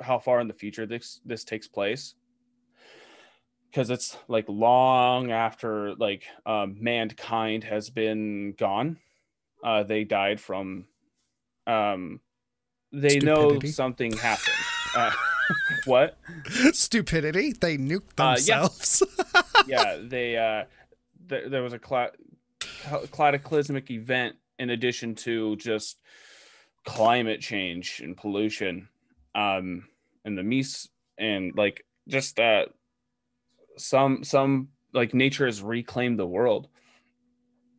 [0.00, 2.14] how far in the future this this takes place
[3.70, 8.98] because it's like long after like um mankind has been gone
[9.64, 10.86] uh they died from
[11.66, 12.20] um
[12.92, 14.54] they know something happened
[14.96, 15.10] uh,
[15.84, 16.16] what
[16.72, 17.52] Stupidity.
[17.52, 18.66] They nuked Uh, yeah.
[18.66, 19.02] themselves.
[19.68, 20.64] yeah, they uh,
[21.26, 22.10] there, there was a cla-
[23.12, 26.00] cataclysmic event in addition to just
[26.84, 28.88] climate change and pollution,
[29.34, 29.86] um,
[30.24, 32.66] and the meese and like just uh,
[33.76, 36.68] some some like nature has reclaimed the world.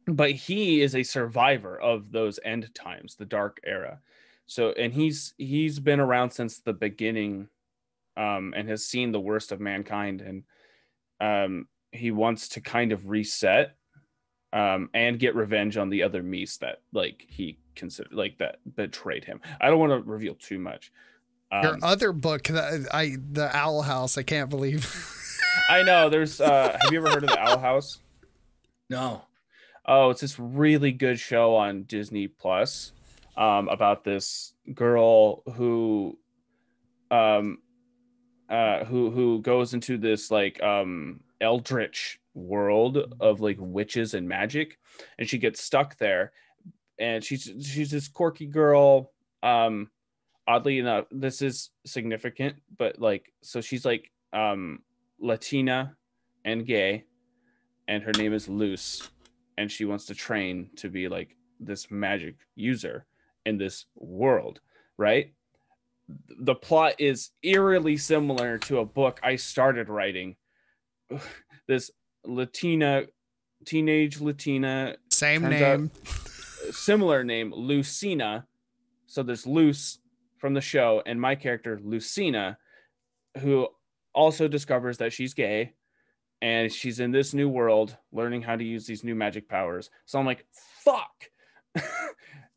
[0.08, 4.00] But he is a survivor of those end times, the dark era.
[4.48, 7.48] So, and he's he's been around since the beginning,
[8.18, 10.44] um, and has seen the worst of mankind and
[11.22, 13.76] um, he wants to kind of reset
[14.54, 19.24] um, and get revenge on the other Mies that like he considered like that betrayed
[19.24, 19.40] him.
[19.62, 20.92] I don't want to reveal too much.
[21.52, 24.18] Your Um, other book, I the Owl House.
[24.18, 24.86] I can't believe.
[25.70, 26.42] I know there's.
[26.42, 28.00] Uh, have you ever heard of the Owl House?
[28.90, 29.24] No.
[29.86, 32.92] Oh, it's this really good show on Disney Plus
[33.36, 36.18] um, about this girl who,
[37.10, 37.60] um,
[38.50, 44.78] uh, who who goes into this like um eldritch world of like witches and magic,
[45.18, 46.32] and she gets stuck there,
[47.00, 49.12] and she's she's this quirky girl.
[49.42, 49.90] Um,
[50.48, 54.80] oddly enough, this is significant, but like so she's like um
[55.22, 55.96] Latina
[56.44, 57.06] and gay,
[57.88, 59.10] and her name is Luz
[59.62, 63.06] and she wants to train to be like this magic user
[63.46, 64.60] in this world,
[64.98, 65.34] right?
[66.40, 70.36] The plot is eerily similar to a book I started writing.
[71.68, 71.92] This
[72.26, 73.04] Latina,
[73.66, 75.92] teenage Latina, Same name.
[76.72, 78.46] similar name, Lucina.
[79.06, 80.00] So there's Luz
[80.38, 82.58] from the show, and my character, Lucina,
[83.38, 83.70] who
[84.14, 85.74] also discovers that she's gay
[86.42, 89.90] and she's in this new world learning how to use these new magic powers.
[90.06, 90.46] So I'm like,
[90.84, 91.30] fuck.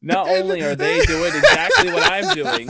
[0.03, 2.69] Not only are they doing exactly what I'm doing,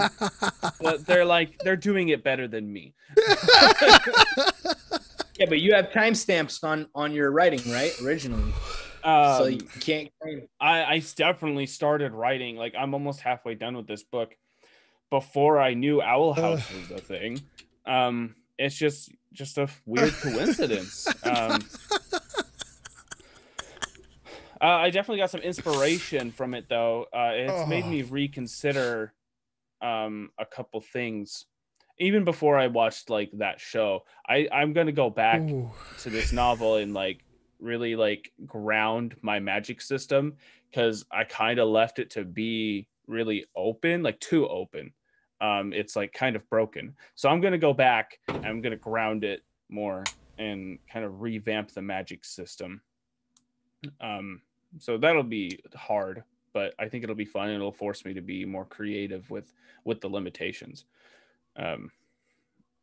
[0.81, 2.95] but they're like, they're doing it better than me.
[5.37, 7.91] Yeah, but you have timestamps on on your writing, right?
[8.03, 8.53] Originally,
[9.03, 10.09] Um, so you can't.
[10.23, 14.37] claim- I, I definitely started writing like I'm almost halfway done with this book
[15.11, 17.41] before I knew Owl House was a thing.
[17.85, 21.07] Um, it's just just a weird coincidence.
[21.25, 21.61] Um,
[24.61, 27.07] uh, I definitely got some inspiration from it though.
[27.13, 27.89] Uh, it's made Oh.
[27.91, 29.13] me reconsider
[29.83, 31.47] um a couple things
[31.99, 34.05] even before I watched like that show.
[34.29, 35.71] I I'm gonna go back Ooh.
[36.01, 37.25] to this novel and like
[37.61, 40.35] really like ground my magic system
[40.71, 44.93] because I kind of left it to be really open, like too open.
[45.45, 46.95] Um, it's like kind of broken.
[47.15, 48.19] So I'm gonna go back.
[48.29, 50.05] And I'm gonna ground it more
[50.39, 52.81] and kind of revamp the magic system.
[54.01, 54.41] Um,
[54.79, 57.51] so that'll be hard, but I think it'll be fun.
[57.51, 59.53] It'll force me to be more creative with
[59.85, 60.87] with the limitations.
[61.57, 61.91] Um,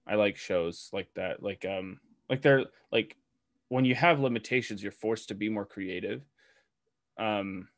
[0.05, 1.41] I like shows like that.
[1.41, 3.17] Like um, like they're like
[3.69, 6.21] when you have limitations, you're forced to be more creative.
[7.17, 7.69] Um,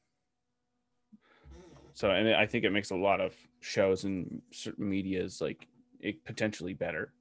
[1.93, 5.67] so and I think it makes a lot of shows and certain media is like
[5.99, 7.13] it potentially better.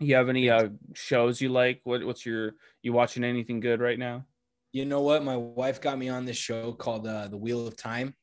[0.00, 1.80] You have any uh shows you like?
[1.84, 4.24] What what's your you watching anything good right now?
[4.72, 5.22] You know what?
[5.22, 8.14] My wife got me on this show called uh, The Wheel of Time.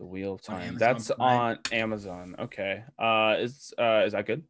[0.00, 0.62] The Wheel of Time.
[0.62, 1.40] Amazon That's Prime.
[1.40, 2.34] on Amazon.
[2.40, 2.82] Okay.
[2.98, 4.42] Uh is uh is that good?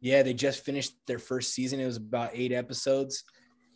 [0.00, 1.80] Yeah, they just finished their first season.
[1.80, 3.24] It was about eight episodes.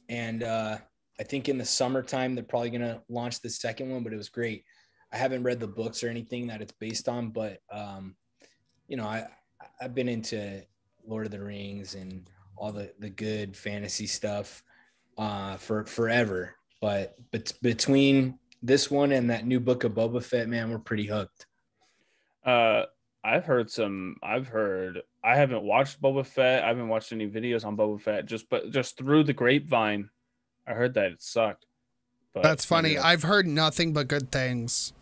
[0.09, 0.79] And uh,
[1.18, 4.16] I think in the summertime, they're probably going to launch the second one, but it
[4.16, 4.64] was great.
[5.12, 8.14] I haven't read the books or anything that it's based on, but, um,
[8.88, 9.27] you know, I,
[9.81, 10.62] I've been into
[11.07, 14.62] Lord of the Rings and all the, the good fantasy stuff
[15.18, 16.55] uh, for forever.
[16.81, 21.07] But, but between this one and that new book of Boba Fett, man, we're pretty
[21.07, 21.46] hooked.
[22.44, 22.85] Uh
[23.25, 26.64] I've heard some I've heard I haven't watched Boba Fett.
[26.64, 30.11] I haven't watched any videos on Boba Fett just but just through the grapevine.
[30.66, 31.66] I heard that it sucked.
[32.35, 32.90] But That's funny.
[32.90, 34.92] maybe I've heard nothing but good things.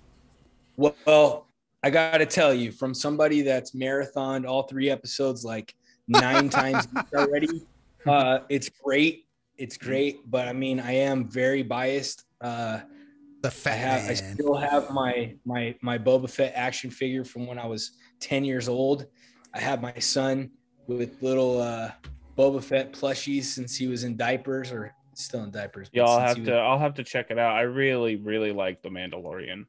[0.77, 1.49] Well,
[1.83, 5.75] I got to tell you, from somebody that's marathoned all three episodes like
[6.09, 7.49] nine times already,
[8.07, 9.25] uh, it's great.
[9.59, 12.25] It's great, but I mean, I am very biased.
[12.41, 12.81] Uh,
[13.43, 17.47] The I fat have, I still have my my my Boba Fett action figure from
[17.47, 19.07] when I was ten years old.
[19.55, 20.51] I have my son
[20.87, 21.91] with little uh,
[22.39, 25.91] Boba Fett plushies since he was in diapers or still in diapers.
[25.91, 27.55] but Yeah, I'll have to was- I'll have to check it out.
[27.55, 29.65] I really, really like The Mandalorian.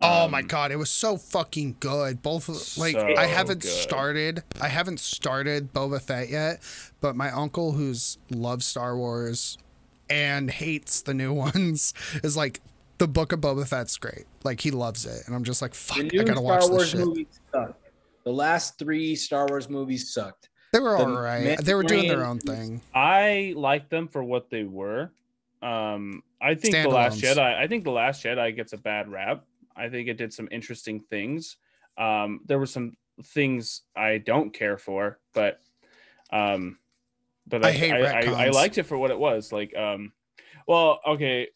[0.00, 2.22] Oh my Um, god, it was so fucking good.
[2.22, 3.68] Both like So I haven't good.
[3.70, 6.60] started I haven't started Boba Fett yet,
[7.00, 9.58] but my uncle who's loves Star Wars
[10.08, 12.60] and hates the new ones is like
[12.98, 14.24] the book of Boba Fett's great.
[14.44, 15.22] Like he loves it.
[15.26, 17.00] And I'm just like, fuck, the I new gotta watch Star this Wars shit.
[17.00, 17.88] movies sucked.
[18.24, 20.48] The last three Star Wars movies sucked.
[20.72, 21.64] They were the alright.
[21.64, 22.82] They were doing their own thing.
[22.94, 25.10] I like them for what they were.
[25.62, 27.38] Um, I think the Last Jedi.
[27.40, 29.44] I think the Last Jedi gets a bad rap.
[29.78, 31.56] I think it did some interesting things.
[31.96, 32.92] Um, there were some
[33.24, 35.60] things I don't care for, but
[36.32, 36.78] um,
[37.46, 39.52] but I I, hate I, I, I liked it for what it was.
[39.52, 40.12] Like, um,
[40.66, 41.48] well, okay.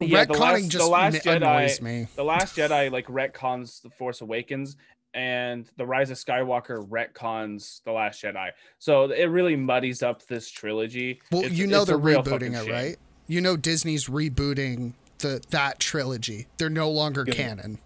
[0.00, 2.06] Yeah, the Retconning last, just the last Jedi, me.
[2.16, 4.76] the Last Jedi like retcons the Force Awakens,
[5.14, 8.50] and the Rise of Skywalker retcons the Last Jedi.
[8.80, 11.20] So it really muddies up this trilogy.
[11.30, 12.72] Well, It's- you know they're rebooting it, shame.
[12.72, 12.96] right?
[13.28, 14.92] You know Disney's rebooting
[15.24, 16.46] the that trilogy.
[16.58, 17.34] They're no longer Good.
[17.34, 17.78] canon.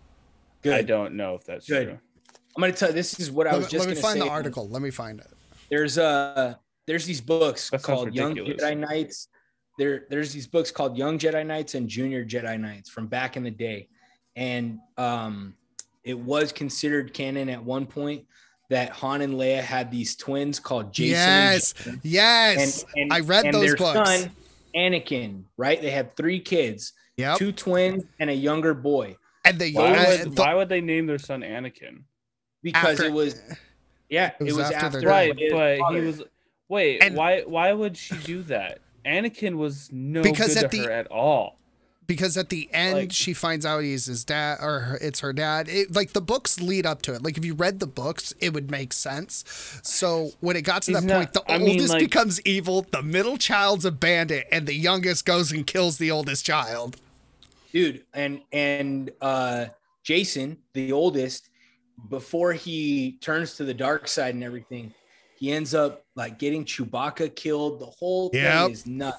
[0.62, 0.74] Good.
[0.74, 1.84] I don't know if that's Good.
[1.86, 1.98] true.
[2.56, 2.94] I'm gonna tell you.
[2.94, 4.24] This is what I Let, was me- just let me find say.
[4.26, 4.68] the article.
[4.68, 5.28] Let me find it.
[5.70, 6.54] There's uh
[6.86, 8.34] there's these books That called Young.
[8.34, 9.28] Jedi Knights.
[9.78, 13.44] There there's these books called Young Jedi Knights and Junior Jedi Knights from back in
[13.44, 13.88] the day,
[14.34, 15.54] and um,
[16.02, 18.24] it was considered canon at one point
[18.70, 21.10] that Han and Leia had these twins called Jacen.
[21.10, 22.82] yes, and, yes.
[22.96, 24.10] and, and I read and those their books.
[24.22, 24.30] Son,
[24.74, 25.80] Anakin, right?
[25.80, 27.38] They had three kids, Yep.
[27.38, 30.80] two twins and a younger boy, and they Why uh, would, the- why would they
[30.80, 32.04] name their son Anakin?
[32.62, 33.40] because after- it was
[34.08, 36.22] yeah, It it was was, after after, Right, his but he was.
[36.68, 37.42] Wait, And- why?
[37.42, 38.78] Why would she do that?
[39.06, 41.58] Anakin was no Because good at to the- her at all.
[42.06, 45.32] because at the end Like- she finds out he's his dad or her, it's her
[45.34, 45.68] dad.
[45.68, 47.22] It, like the books lead up to it.
[47.22, 49.44] Like if you read the books, it would make sense.
[49.82, 52.86] So when it got to that not- point, the I mean, oldest like- becomes evil,
[52.90, 56.96] the middle child's a bandit, and the youngest goes and kills the oldest child.
[57.72, 59.66] Dude and and uh
[60.04, 61.50] Jacen the oldest
[62.08, 64.94] before he turns to the dark side and everything
[65.38, 67.78] he ends up like getting chewbacca killed.
[67.78, 69.18] The whole thing is nuts.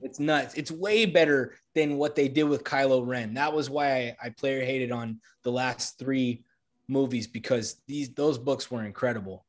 [0.00, 0.54] It's nuts.
[0.54, 3.34] It's way better than what they did with kylo ren.
[3.34, 6.44] That was why i, I player hated on the last three
[6.88, 9.44] movies because these those books were incredible.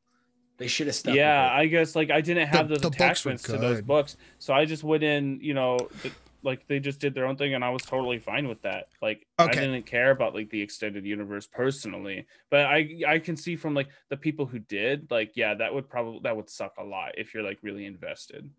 [0.58, 1.62] They should have stuck yeah, with it.
[1.62, 4.66] I guess like I didn't have The- those the attachments to those books, so I
[4.66, 5.40] just went in.
[5.42, 6.14] You know, th-
[6.44, 8.88] like they just did their own thing, and I was totally fine with that.
[9.02, 13.56] Like I didn't care about like the extended universe personally, but I I can see
[13.56, 16.84] from like the people who did, like yeah, that would probably that would suck a
[16.84, 18.50] lot if you're like really invested.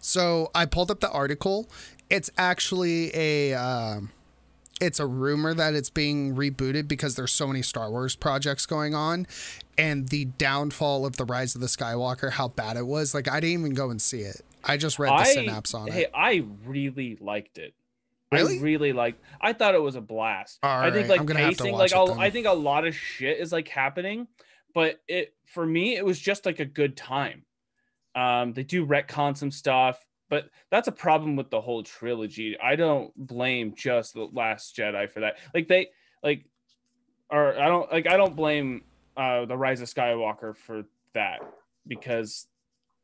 [0.00, 1.68] So I pulled up the article.
[2.10, 4.10] It's actually a um,
[4.80, 8.94] it's a rumor that it's being rebooted because there's so many Star Wars projects going
[8.94, 9.26] on,
[9.78, 13.14] and the downfall of the Rise of the Skywalker, how bad it was.
[13.14, 14.42] Like I didn't even go and see it.
[14.64, 16.10] I just read the I, synapse on hey, it.
[16.14, 17.74] I really liked it.
[18.30, 18.58] Really?
[18.58, 19.16] I really like.
[19.40, 20.58] I thought it was a blast.
[20.62, 22.18] All I think right, like I'm gonna have to pacing, like it.
[22.18, 24.26] I think a lot of shit is like happening,
[24.74, 27.44] but it for me it was just like a good time.
[28.14, 32.58] Um, they do retcon some stuff, but that's a problem with the whole trilogy.
[32.58, 35.36] I don't blame just the Last Jedi for that.
[35.54, 35.88] Like they
[36.22, 36.46] like,
[37.30, 38.84] or I don't like I don't blame
[39.14, 41.40] uh the Rise of Skywalker for that
[41.86, 42.46] because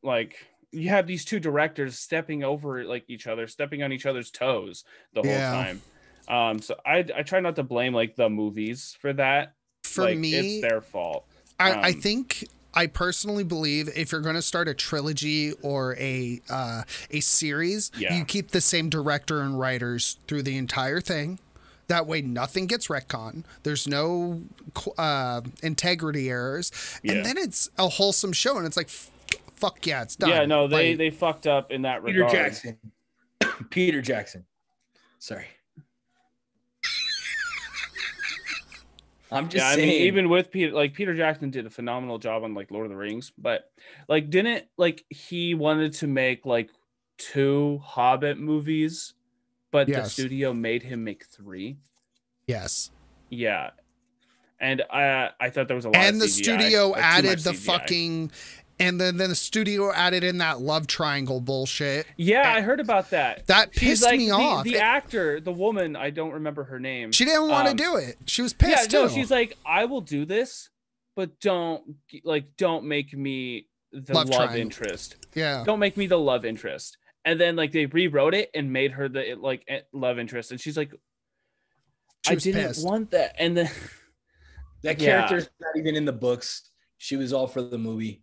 [0.02, 0.36] like
[0.72, 4.84] you have these two directors stepping over like each other, stepping on each other's toes
[5.14, 5.50] the whole Yeah.
[5.50, 5.82] time.
[6.28, 9.54] Um, so I I try not to blame like the movies for that.
[9.84, 11.24] For like, me, it's their fault.
[11.58, 15.96] I, I Um, think I personally believe if you're going to start a trilogy or
[15.96, 18.14] a uh, a series, Yeah.
[18.18, 21.38] you keep the same director and writers through the entire thing.
[21.86, 23.44] That way, nothing gets retcon.
[23.62, 24.42] There's no
[24.98, 26.70] uh, integrity errors,
[27.02, 27.12] Yeah.
[27.12, 28.58] and then it's a wholesome show.
[28.58, 28.90] And it's like,
[29.58, 30.30] fuck yeah, it's done.
[30.30, 32.30] Yeah, no, they Like, they fucked up in that regard.
[32.30, 32.52] Peter regard.
[32.52, 32.78] Jackson.
[33.70, 34.44] Peter Jackson.
[35.18, 35.46] Sorry.
[39.30, 42.44] I'm just yeah, I mean, even with Peter, like Peter Jackson did a phenomenal job
[42.44, 43.70] on like Lord of the Rings, but
[44.08, 46.70] like didn't like he wanted to make like
[47.18, 49.12] two Hobbit movies,
[49.70, 51.76] but the studio made him make three.
[52.46, 52.90] yes.
[53.30, 53.72] Yeah,
[54.58, 55.96] and I I thought there was a lot.
[55.96, 58.30] And of the CGI, studio like, added the fucking,
[58.80, 62.06] and then then the studio added in that love triangle bullshit.
[62.16, 63.46] Yeah, I heard about that.
[63.46, 64.64] That She's pissed like me the, off.
[64.64, 67.12] The It- actor, the woman, I don't remember her name.
[67.12, 68.16] she didn't want to um, do it.
[68.26, 68.70] She was pissed.
[68.70, 69.14] yeah, pissed no, too.
[69.14, 70.70] she's like, I will do this,
[71.16, 71.82] but don't
[72.24, 75.16] like don't make me the Love love, interest.
[75.34, 75.64] yeah.
[75.64, 76.98] Don't make me the love interest.
[77.24, 80.60] And then like they rewrote it and made her the like eh, love interest, and
[80.60, 80.92] she's like,
[82.26, 82.84] She I didn't pissed.
[82.86, 83.34] want that.
[83.38, 83.70] And then
[84.82, 85.26] that yeah.
[85.26, 86.70] character's not even in the books.
[86.98, 88.22] She was all for the movie.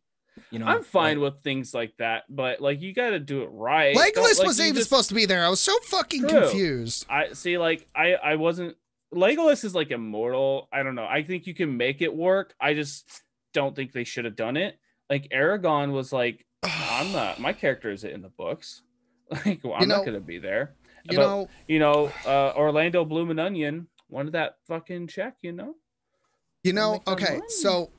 [0.52, 3.44] You know, I'm fine like- with things like that, but like you got to do
[3.44, 3.96] it right.
[3.96, 5.44] Don't- Legolas like, was you even just- supposed to be there.
[5.46, 6.42] I was so fucking True.
[6.42, 7.06] confused.
[7.10, 7.58] I see.
[7.58, 8.76] Like I, I wasn't.
[9.14, 10.68] Legolas is like immortal.
[10.74, 11.06] I don't know.
[11.06, 12.54] I think you can make it work.
[12.60, 13.24] I just
[13.54, 14.78] don't think they should have done it.
[15.10, 17.40] Like Aragorn was like, I'm not.
[17.40, 18.82] My character isn't in the books.
[19.46, 20.76] Like, well, I'm You know- not gonna be there.
[21.10, 25.38] You but- know, You know, uh, Orlando Bloom and Onion wanted that fucking check.
[25.42, 25.76] You know.
[26.64, 26.94] you know.
[26.94, 27.50] make that Okay, money.
[27.50, 27.90] so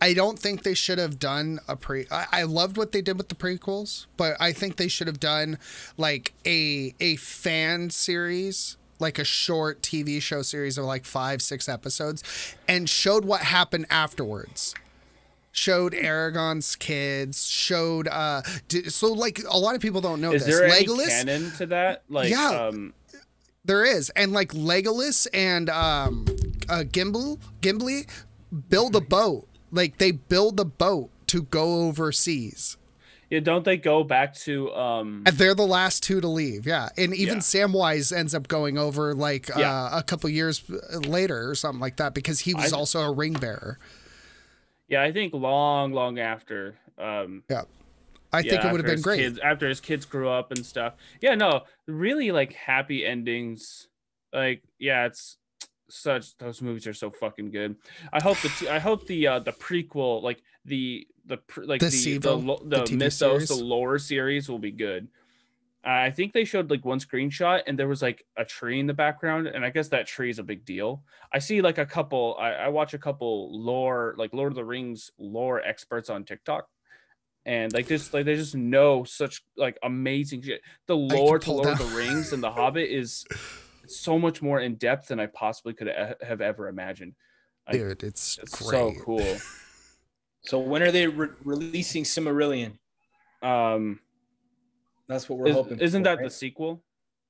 [0.00, 2.06] I don't think they should have done a pre.
[2.10, 5.20] I, I loved what they did with the prequels, but I think they should have
[5.20, 5.58] done
[5.96, 8.76] like a a fan series.
[8.98, 12.22] Like a short TV show series of like five, six episodes,
[12.66, 14.74] and showed what happened afterwards.
[15.52, 17.46] Showed Aragorn's kids.
[17.46, 18.40] Showed uh,
[18.88, 20.54] so like a lot of people don't know Is this.
[20.58, 22.04] there any Legolas, canon to that?
[22.08, 22.68] Like, Yeah.
[22.68, 22.94] um,
[23.66, 26.24] There is, and like Legolas and um,
[26.70, 28.06] uh, Gimble, Gimli
[28.70, 29.46] build a boat.
[29.76, 32.76] Like they build the boat to go overseas,
[33.30, 33.40] yeah.
[33.40, 35.22] Don't they go back to um?
[35.26, 36.66] and they're the last two to leave.
[36.66, 37.40] Yeah, and even Yeah.
[37.40, 39.70] Samwise ends up going over like Yeah.
[39.86, 40.62] uh, a couple years
[41.06, 43.78] later or something like that because he was I- also a ring bearer.
[44.88, 46.76] Yeah, I think long, long after.
[46.96, 47.62] Um, Yeah,
[48.32, 49.18] I think it would have been great.
[49.18, 50.94] Kids, after his kids grew up and stuff.
[51.20, 53.88] Yeah, no, really like happy endings.
[54.32, 55.38] Like, yeah, it's
[55.88, 57.76] such those movies are so fucking good.
[58.12, 61.86] I hope the t- I hope the uh the prequel, like the the like The
[61.86, 65.08] the the, Sivo, the the, mythos, the lore series will be good.
[65.86, 68.88] Uh, I think they showed like one screenshot and there was like a tree in
[68.88, 71.04] the background, and I guess that tree is a big deal.
[71.32, 72.36] I see like a couple.
[72.40, 76.68] I, I watch a couple lore, like Lord of the Rings lore experts on TikTok,
[77.44, 80.60] and like just like they just know such like amazing shit.
[80.86, 83.24] The lore to Lord of the Rings and The Hobbit is
[83.90, 85.88] so much more in depth than I possibly could
[86.22, 87.14] have ever imagined.
[87.70, 88.70] Dude, it's, It's great.
[88.70, 89.36] so cool.
[90.42, 92.78] So when are they re- releasing Silmarillion?
[93.42, 93.98] Um,
[95.08, 95.80] That's what we're is, hoping.
[95.80, 96.84] isn't for, that the sequel?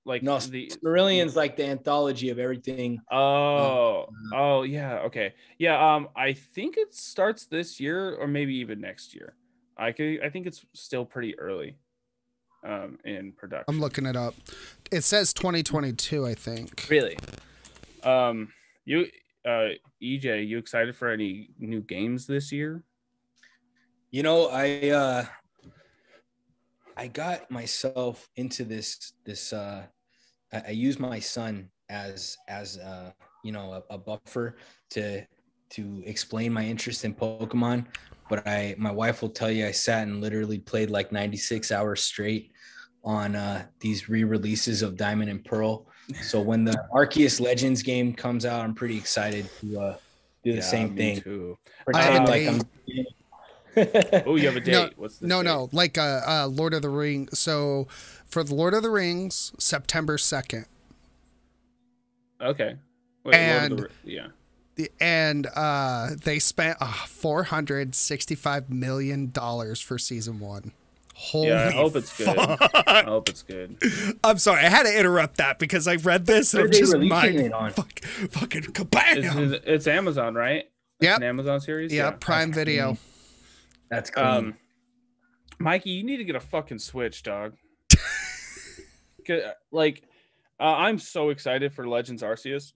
[0.04, 0.38] Like no?
[0.38, 3.00] the Silmarillion's like the anthology of everything.
[3.10, 8.54] oh uh, oh yeah okay yeah um I think it starts this year or maybe
[8.56, 9.34] even next year.
[9.78, 11.78] I could I think it's still pretty early,
[12.66, 13.64] um in production.
[13.68, 14.34] I'm looking it up.
[14.90, 16.86] It says 2022, I think.
[16.90, 17.16] Really?
[18.02, 18.52] Um,
[18.84, 19.06] you,
[19.44, 19.70] uh,
[20.02, 22.82] EJ, you excited for any new games this year?
[24.10, 25.24] You know, I uh
[26.96, 29.84] I got myself into this this uh
[30.52, 33.12] I, I use my son as as uh
[33.44, 34.56] you know a, a buffer
[34.90, 35.26] to
[35.70, 37.86] to explain my interest in Pokemon.
[38.28, 42.02] But I my wife will tell you I sat and literally played like 96 hours
[42.02, 42.50] straight
[43.04, 45.86] on uh these re-releases of Diamond and Pearl.
[46.22, 49.96] So when the Arceus Legends game comes out, I'm pretty excited to uh,
[50.44, 51.20] do the Yeah, same me thing.
[51.20, 51.58] Too.
[51.92, 52.64] I have a Pretend like
[53.76, 54.22] I'm.
[54.26, 54.72] Oh, you have a date.
[54.72, 55.48] No, What's the no, date?
[55.48, 57.36] no, like uh, uh, Lord of the Rings.
[57.40, 57.88] So
[58.24, 60.66] for the Lord of the Rings, September second,
[62.40, 62.76] Okay.
[63.24, 64.26] Wait, Lord of And- the yeah.
[65.00, 70.72] And uh, they spent uh, four hundred sixty-five million dollars for season one.
[71.14, 72.36] Holy Yeah, I hope it's good.
[72.38, 73.78] I hope it's good.
[74.22, 76.96] I'm sorry, I had to interrupt that because I read this and I'm they just
[76.98, 77.70] mind it on?
[77.70, 79.52] fuck, fucking It's, kabam.
[79.54, 80.64] it's, it's Amazon, right?
[81.00, 81.16] It's Yep.
[81.16, 81.92] An Amazon series.
[81.92, 82.98] Yeah, Prime Video.
[83.90, 84.26] That's clean.
[84.26, 84.54] Um,
[85.58, 87.54] Mikey, you need to get a fucking Switch, dog.
[89.72, 90.02] like,
[90.60, 92.72] uh, I'm so excited for Legends Arceus.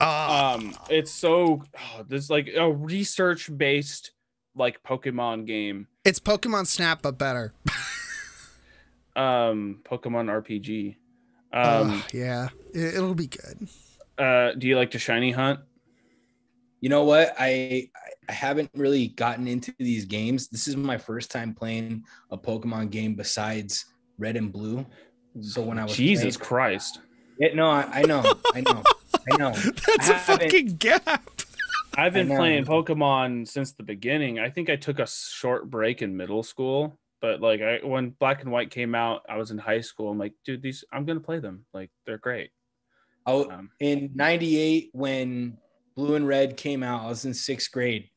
[0.00, 4.12] Uh, Um, it's so oh, this like a research based
[4.56, 5.86] like Pokemon game.
[6.04, 7.52] it's Pokemon Snap, but better.
[9.16, 10.96] Um, Pokemon RPG.
[11.52, 13.68] Um, Um, yeah, it, it'll be good.
[14.18, 15.60] uh, do you like to shiny hunt?
[16.80, 17.34] You know what?
[17.38, 17.90] I
[18.28, 20.48] I haven't really gotten into these games.
[20.48, 23.86] This is my first time playing a Pokemon game besides
[24.18, 24.86] Red and Blue.
[25.40, 27.00] So when I was Jesus playing- Christ.
[27.38, 28.22] Yeah, no, I, I know,
[28.54, 28.82] I know,
[29.32, 29.50] I know.
[29.86, 31.42] That's I a fucking gap.
[31.96, 34.38] I've been playing Pokemon since the beginning.
[34.38, 38.42] I think I took a short break in middle school, but like I when Black
[38.42, 40.10] and White came out, I was in high school.
[40.10, 41.66] I'm like, dude, these I'm gonna play them.
[41.74, 42.50] Like they're great.
[43.26, 45.58] Oh, Um, in '98 when
[45.96, 48.08] Blue and Red came out, I was in sixth grade,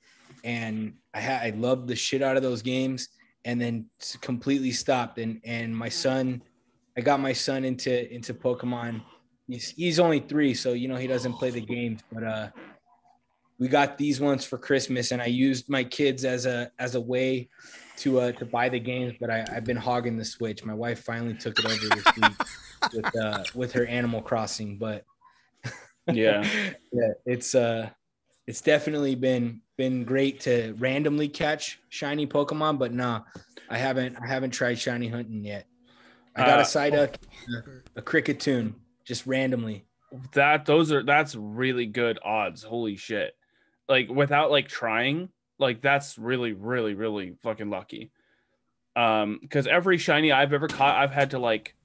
[0.43, 3.09] and I had I loved the shit out of those games,
[3.43, 3.87] and then
[4.21, 5.17] completely stopped.
[5.17, 6.43] And and my son,
[6.97, 9.01] I got my son into into Pokemon.
[9.53, 12.47] He's he's only three, so you know he doesn't play the games, but uh,
[13.59, 17.01] we got these ones for Christmas, and I used my kids as a as a
[17.01, 17.49] way
[17.97, 19.13] to uh to buy the games.
[19.19, 20.65] But I I've been hogging the Switch.
[20.65, 22.33] My wife finally took it over this week
[22.93, 25.05] with uh with her Animal Crossing, but
[26.11, 26.43] yeah.
[26.91, 27.91] yeah, it's uh
[28.47, 33.21] it's definitely been been great to randomly catch shiny Pokemon, but nah,
[33.69, 35.67] I haven't I haven't tried shiny hunting yet.
[36.35, 37.15] I got Uh, a Psyduck,
[37.95, 38.73] a Kricketune,
[39.05, 39.85] just randomly.
[40.33, 42.63] that those are that's really good odds.
[42.63, 43.35] Holy shit.
[43.89, 45.29] Like without like trying,
[45.59, 48.11] like that's really, really, really fucking lucky.
[48.95, 51.75] Um, because every shiny I've ever caught, I've had to like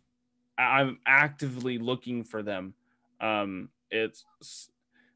[0.58, 2.74] I- I'm actively looking for them.
[3.20, 4.24] Um, it's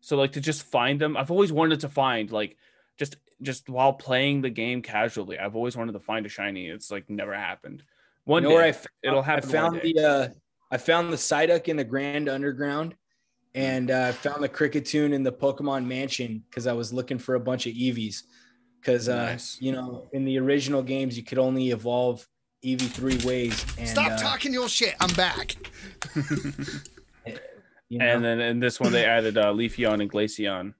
[0.01, 2.57] so like to just find them, I've always wanted to find like
[2.97, 6.69] just just while playing the game casually, I've always wanted to find a shiny.
[6.69, 7.83] It's like never happened.
[8.25, 9.51] One You know day I f- it'll I happen.
[9.51, 9.93] found one day.
[9.95, 10.29] the uh
[10.73, 12.95] I found the Psyduck in the Grand Underground
[13.55, 17.35] and uh, I found the Kricketune in the Pokemon Mansion because I was looking for
[17.35, 18.23] a bunch of Eevees.
[18.81, 19.59] Because uh, Nice.
[19.61, 22.27] you know, in the original games, you could only evolve
[22.65, 23.65] Eevee three ways.
[23.79, 24.95] And, Stop uh, talking your shit.
[24.99, 25.57] I'm back.
[27.89, 28.07] you know?
[28.07, 30.73] and then in this one they added uh, Leafeon and Glaceon.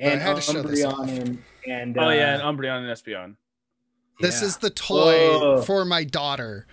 [0.00, 2.86] and I had to show this Umbreon and, and Oh yeah, uh, and Umbreon and
[2.86, 3.36] Espeon.
[4.20, 4.46] This yeah.
[4.48, 5.62] is the toy Whoa.
[5.62, 6.66] for my daughter.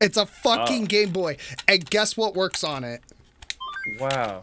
[0.00, 0.86] It's a fucking Oh.
[0.86, 1.36] Game Boy.
[1.68, 3.02] And guess what works on it?
[3.98, 4.42] Wow.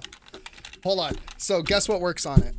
[0.83, 1.15] Hold on.
[1.37, 2.55] So guess what works on it?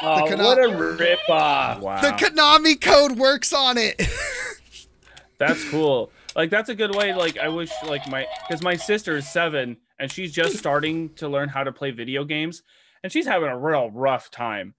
[0.00, 1.80] Oh, Kana- what a ripoff!
[1.80, 2.00] Wow.
[2.00, 4.00] The Konami code works on it.
[5.38, 6.12] that's cool.
[6.36, 7.12] Like that's a good way.
[7.12, 11.28] Like I wish like my because my sister is seven and she's just starting to
[11.28, 12.62] learn how to play video games
[13.02, 14.74] and she's having a real rough time.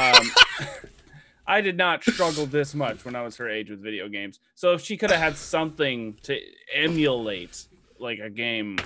[0.00, 0.30] Um,
[1.46, 4.38] I did not struggle this much when I was her age with video games.
[4.54, 6.38] So if she could have had something to
[6.72, 7.64] emulate
[7.98, 8.78] like a game,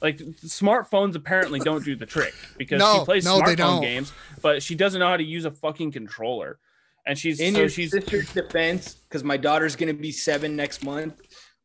[0.00, 4.62] like smartphones apparently don't do the trick because No, she plays no, smartphone games, but
[4.62, 6.58] she doesn't know how to use a fucking controller.
[7.06, 10.54] And she's In so your she's sister's defense, because my daughter's going to be seven
[10.54, 11.20] next month,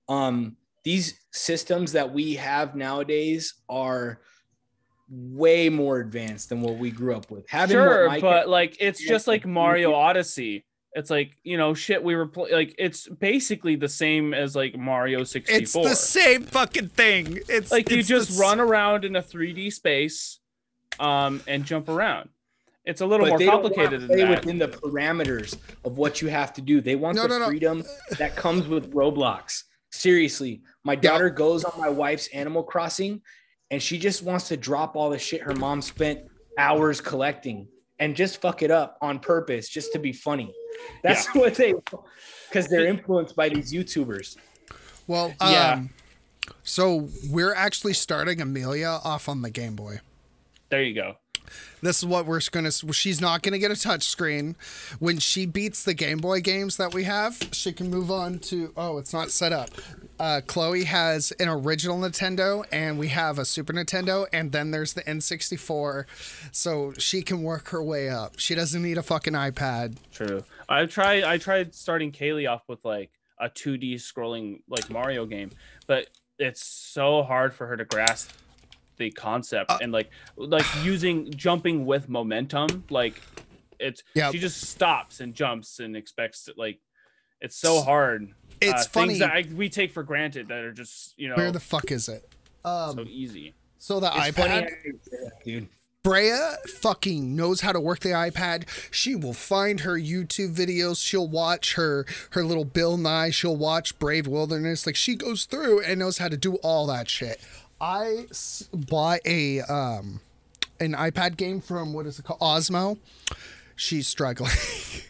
[0.09, 4.21] um, these systems that we have nowadays are
[5.09, 7.47] way more advanced than what we grew up with.
[7.49, 10.65] Having sure, Mike- but like it's just like like, Mario you- Odyssey.
[10.93, 14.75] It's like you know shit we were pl- like it's basically the same as like
[14.77, 15.61] Mario 64.
[15.61, 17.39] it's the same fucking thing.
[17.47, 20.39] It's Like you it's the just s- run around in a three D space,
[20.99, 22.29] um, and jump around.
[22.83, 24.39] It's a little but more they don't wanna complicated play than that.
[24.45, 26.81] within the parameters of what you have to do.
[26.81, 27.45] They want No, the no, no.
[27.47, 27.83] freedom
[28.17, 29.63] that comes with Roblox.
[29.91, 33.21] Seriously, my daughter goes on my wife's Animal Crossing,
[33.71, 36.21] and she just wants to drop all the shit her mom spent
[36.57, 37.67] hours collecting
[37.99, 40.53] and just fuck it up on purpose, just to be funny.
[41.03, 41.73] That's what they,
[42.49, 44.37] because they're influenced by these YouTubers.
[45.07, 45.81] Well, um, Yeah.
[46.63, 49.99] So we're actually starting Amelia off on the Game Boy.
[50.69, 51.17] There you go.
[51.81, 52.71] This is what we're gonna.
[52.71, 54.55] She's not gonna get a touch screen.
[54.99, 58.73] When she beats the Game Boy games that we have, she can move on to.
[58.75, 59.69] Oh, it's not set up.
[60.19, 64.93] Uh, Chloe has an original Nintendo, and we have a Super Nintendo, and then there's
[64.93, 66.05] the N64.
[66.51, 68.39] So she can work her way up.
[68.39, 69.97] She doesn't need a fucking iPad.
[70.11, 70.43] True.
[70.67, 71.23] I tried.
[71.23, 75.51] I tried starting Kaylee off with like a 2D scrolling like Mario game,
[75.85, 76.07] but
[76.39, 78.31] it's so hard for her to grasp
[78.97, 83.21] the concept uh, and like like using jumping with momentum like
[83.79, 84.31] it's yep.
[84.31, 86.79] she just stops and jumps and expects it like
[87.41, 88.29] it's so hard
[88.59, 91.51] it's uh, funny that I, we take for granted that are just you know where
[91.51, 92.27] the fuck is it
[92.65, 94.69] um so easy so the it's ipad
[95.45, 95.67] dude
[96.07, 98.63] Brea fucking knows how to work the iPad.
[98.91, 101.05] She will find her YouTube videos.
[101.05, 103.29] She'll watch her her little Bill Nye.
[103.29, 104.85] She'll watch Brave Wilderness.
[104.85, 107.41] Like she goes through and knows how to do all that shit.
[107.79, 108.25] I
[108.73, 110.21] bought a um
[110.79, 112.97] an iPad game from what is it called Osmo.
[113.75, 114.51] She's struggling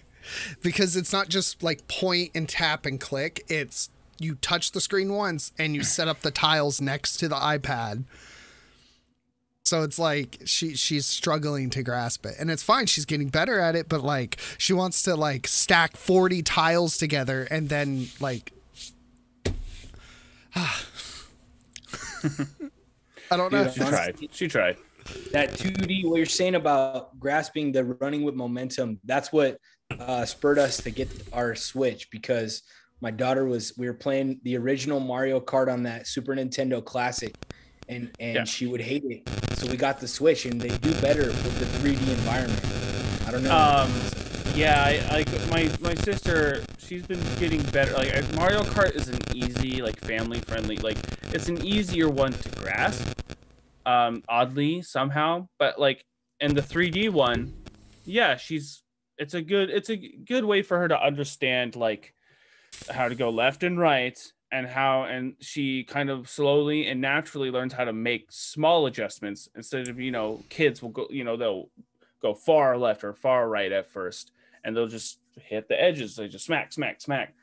[0.62, 3.46] because it's not just like point and tap and click.
[3.48, 3.90] It's
[4.20, 8.04] you touch the screen once and you set up the tiles next to the iPad.
[9.64, 12.36] So it's like she she's struggling to grasp it.
[12.40, 15.96] And it's fine, she's getting better at it, but like she wants to like stack
[15.96, 18.52] 40 tiles together and then like
[23.32, 23.70] I don't know.
[23.70, 24.16] she tried.
[24.32, 24.78] She tried.
[25.32, 29.58] That 2D, what you're saying about grasping the running with momentum, that's what
[30.00, 32.64] uh, spurred us to get our Switch because
[33.00, 37.34] my daughter was, we were playing the original Mario Kart on that Super Nintendo Classic
[37.88, 38.44] and, and yeah.
[38.44, 39.30] she would hate it.
[39.58, 42.66] So we got the Switch and they do better with the 3D environment.
[43.28, 43.56] I don't know.
[43.56, 43.92] Um,
[44.58, 47.94] yeah, I, like my my sister, she's been getting better.
[47.94, 50.98] Like Mario Kart is an easy, like family friendly, like
[51.32, 53.08] it's an easier one to grasp.
[53.86, 56.04] Um, oddly somehow, but like
[56.42, 57.54] in the 3D one,
[58.04, 58.82] yeah, she's
[59.20, 62.14] it's a good it's a good way for her to understand like
[62.90, 64.20] how to go left and right
[64.52, 69.50] and how and she kind of slowly and naturally learns how to make small adjustments
[69.56, 71.70] instead of you know kids will go you know they'll
[72.22, 74.32] go far left or far right at first
[74.68, 76.18] and they'll just hit the edges.
[76.18, 77.34] They just smack, smack, smack.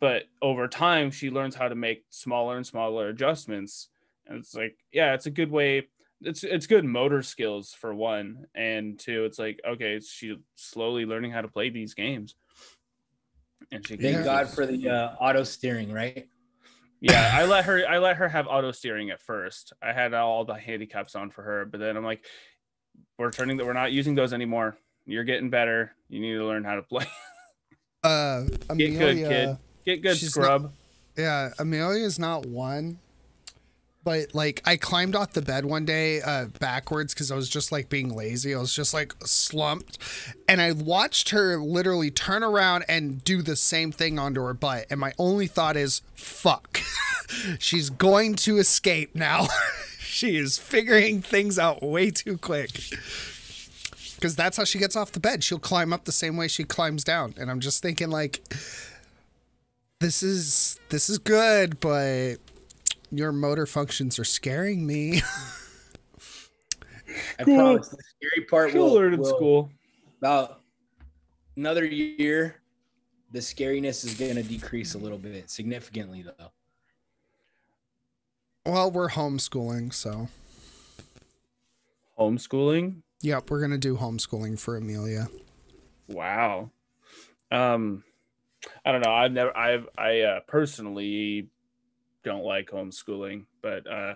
[0.00, 3.88] But over time, she learns how to make smaller and smaller adjustments.
[4.28, 5.88] And it's like, yeah, it's a good way.
[6.20, 11.30] It's it's good motor skills for one, and two, it's like okay, she's slowly learning
[11.30, 12.34] how to play these games.
[13.70, 16.28] And she thank God for the uh, auto steering, right?
[17.00, 20.44] yeah i let her i let her have auto steering at first i had all
[20.44, 22.24] the handicaps on for her but then i'm like
[23.18, 24.76] we're turning that we're not using those anymore
[25.08, 25.92] you're getting better.
[26.08, 27.06] You need to learn how to play.
[28.04, 29.56] uh, Amelia, get good, kid.
[29.84, 30.62] Get good, scrub.
[30.62, 30.72] Not,
[31.16, 32.98] yeah, Amelia is not one,
[34.04, 37.72] but like I climbed off the bed one day uh, backwards because I was just
[37.72, 38.54] like being lazy.
[38.54, 39.98] I was just like slumped,
[40.46, 44.86] and I watched her literally turn around and do the same thing onto her butt.
[44.90, 46.80] And my only thought is, "Fuck,
[47.58, 49.48] she's going to escape now."
[49.98, 52.72] she is figuring things out way too quick
[54.18, 55.44] because that's how she gets off the bed.
[55.44, 58.42] She'll climb up the same way she climbs down, and I'm just thinking like,
[60.00, 62.38] this is this is good, but
[63.12, 65.22] your motor functions are scaring me.
[67.38, 69.70] I promise the scary part She'll will learn in will, school.
[70.20, 70.62] About
[71.56, 72.56] another year,
[73.30, 76.50] the scariness is going to decrease a little bit, significantly though.
[78.66, 80.28] Well, we're homeschooling, so.
[82.18, 83.02] Homeschooling?
[83.20, 85.28] Yep, we're gonna do homeschooling for Amelia.
[86.08, 86.70] Wow.
[87.50, 88.04] Um,
[88.84, 89.12] I don't know.
[89.12, 89.56] I've never.
[89.56, 89.88] I've.
[89.96, 91.48] I uh, personally
[92.24, 94.14] don't like homeschooling, but uh,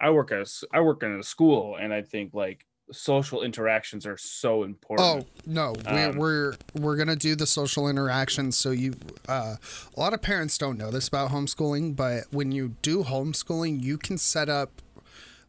[0.00, 4.16] I work as I work in a school, and I think like social interactions are
[4.16, 5.26] so important.
[5.26, 8.56] Oh no, um, we, we're we're gonna do the social interactions.
[8.56, 8.94] So you,
[9.28, 9.56] uh,
[9.96, 13.98] a lot of parents don't know this about homeschooling, but when you do homeschooling, you
[13.98, 14.70] can set up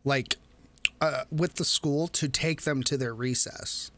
[0.03, 0.37] like
[1.01, 3.91] uh, with the school to take them to their recess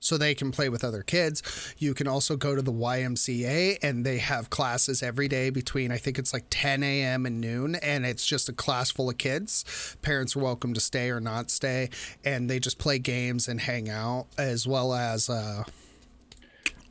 [0.00, 1.42] so they can play with other kids.
[1.78, 5.96] You can also go to the YMCA and they have classes every day between, I
[5.96, 7.26] think it's like 10 a.m.
[7.26, 9.96] and noon, and it's just a class full of kids.
[10.02, 11.90] Parents are welcome to stay or not stay,
[12.24, 15.64] and they just play games and hang out, as well as uh,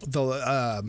[0.05, 0.23] the.
[0.23, 0.81] Uh,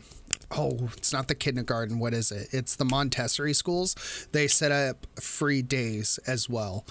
[0.50, 1.98] oh, it's not the kindergarten.
[1.98, 2.48] What is it?
[2.52, 4.28] It's the Montessori schools.
[4.32, 6.84] They set up free days as well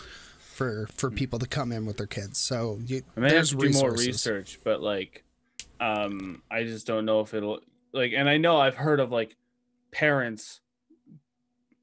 [0.58, 2.40] for for people to come in with their kids.
[2.40, 5.24] So you, I may have to do more research, but like,
[5.80, 7.60] um, I just don't know if it'll
[7.94, 8.14] like.
[8.16, 9.36] And I know I've heard of like
[9.92, 10.62] parents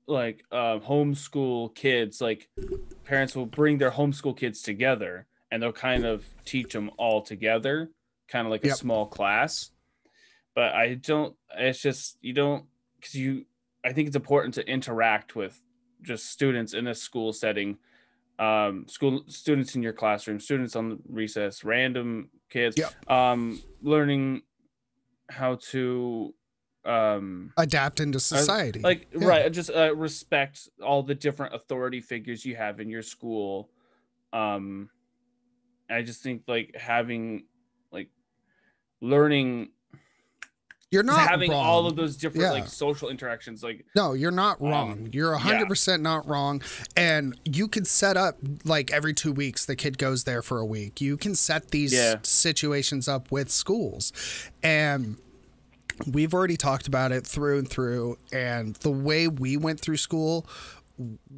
[0.08, 2.20] like uh, homeschool kids.
[2.20, 2.48] Like
[3.04, 7.90] parents will bring their homeschool kids together and they'll kind of teach them all together,
[8.28, 8.76] kind of like a Yep.
[8.76, 9.70] small class.
[10.54, 11.36] But I don't.
[11.56, 12.64] It's just you don't
[12.98, 13.46] because you.
[13.84, 15.60] I think it's important to interact with
[16.02, 17.78] just students in a school setting,
[18.38, 23.10] um, school students in your classroom, students on recess, random kids, Yep.
[23.10, 24.42] um, learning
[25.30, 26.34] how to
[26.84, 28.80] um Adapt into society.
[28.82, 29.26] like Yeah.
[29.26, 33.70] right just uh, respect all the different authority figures you have in your school
[34.34, 34.90] um
[35.88, 37.46] i just think like having
[37.90, 38.10] like
[39.00, 39.70] learning
[40.90, 41.64] You're not having wrong.
[41.66, 42.52] all of those different Yeah.
[42.52, 45.08] like social interactions like No, you're not Um, wrong.
[45.12, 46.62] you're 100% not wrong.
[46.96, 50.64] And you can set up like every two weeks, the kid goes there for a
[50.66, 51.00] week.
[51.00, 52.16] You can set these Yeah.
[52.22, 54.12] situations up with schools.
[54.62, 55.16] And
[56.06, 58.18] we've already talked about it through and through.
[58.32, 60.46] And the way we went through school,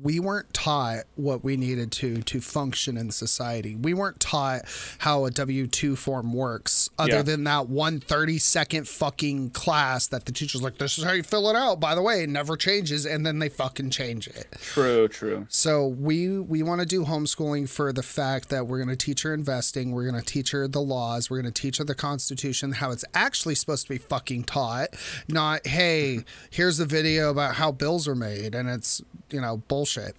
[0.02, 3.74] we weren't taught what we needed to to function in society.
[3.74, 4.62] We weren't taught
[4.98, 7.22] how a W 2 form works, other Yeah.
[7.22, 11.22] than that one 30 second fucking class that the teacher's like, this is how you
[11.22, 11.80] fill it out.
[11.80, 13.06] By the way, it never changes.
[13.06, 14.46] And then they fucking change it.
[14.60, 18.94] true true So we we want to do homeschooling for the fact that we're going
[18.94, 21.78] to teach her investing, we're going to teach her the laws, we're going to teach
[21.78, 24.88] her the Constitution, how it's actually supposed to be fucking taught,
[25.28, 29.00] not hey, here's a video about how bills are made, and it's
[29.30, 30.16] you know bullshit.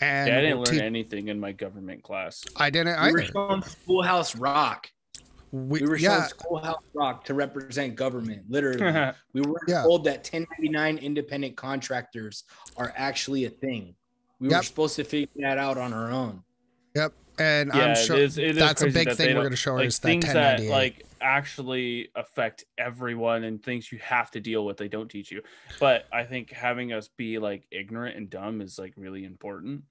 [0.00, 3.20] And yeah i didn't learn te- anything in my government class I didn't We were
[3.22, 3.32] either.
[3.32, 4.90] showing Schoolhouse Rock.
[5.52, 8.42] We, We were showing yeah, Schoolhouse Rock to represent government.
[8.50, 9.82] Literally, we were Yeah.
[9.84, 12.42] told that 1099 independent contractors
[12.76, 13.94] are actually a thing.
[14.40, 14.64] We were Yep.
[14.64, 16.42] supposed to figure that out on our own.
[16.96, 17.12] yep.
[17.38, 19.56] And yeah I'm sure it is, it that's a big that thing we're going to
[19.56, 24.40] show like is that things that like actually affect everyone and things you have to
[24.40, 25.40] deal with they don't teach you
[25.80, 29.82] but i think having us be like ignorant and dumb is like really important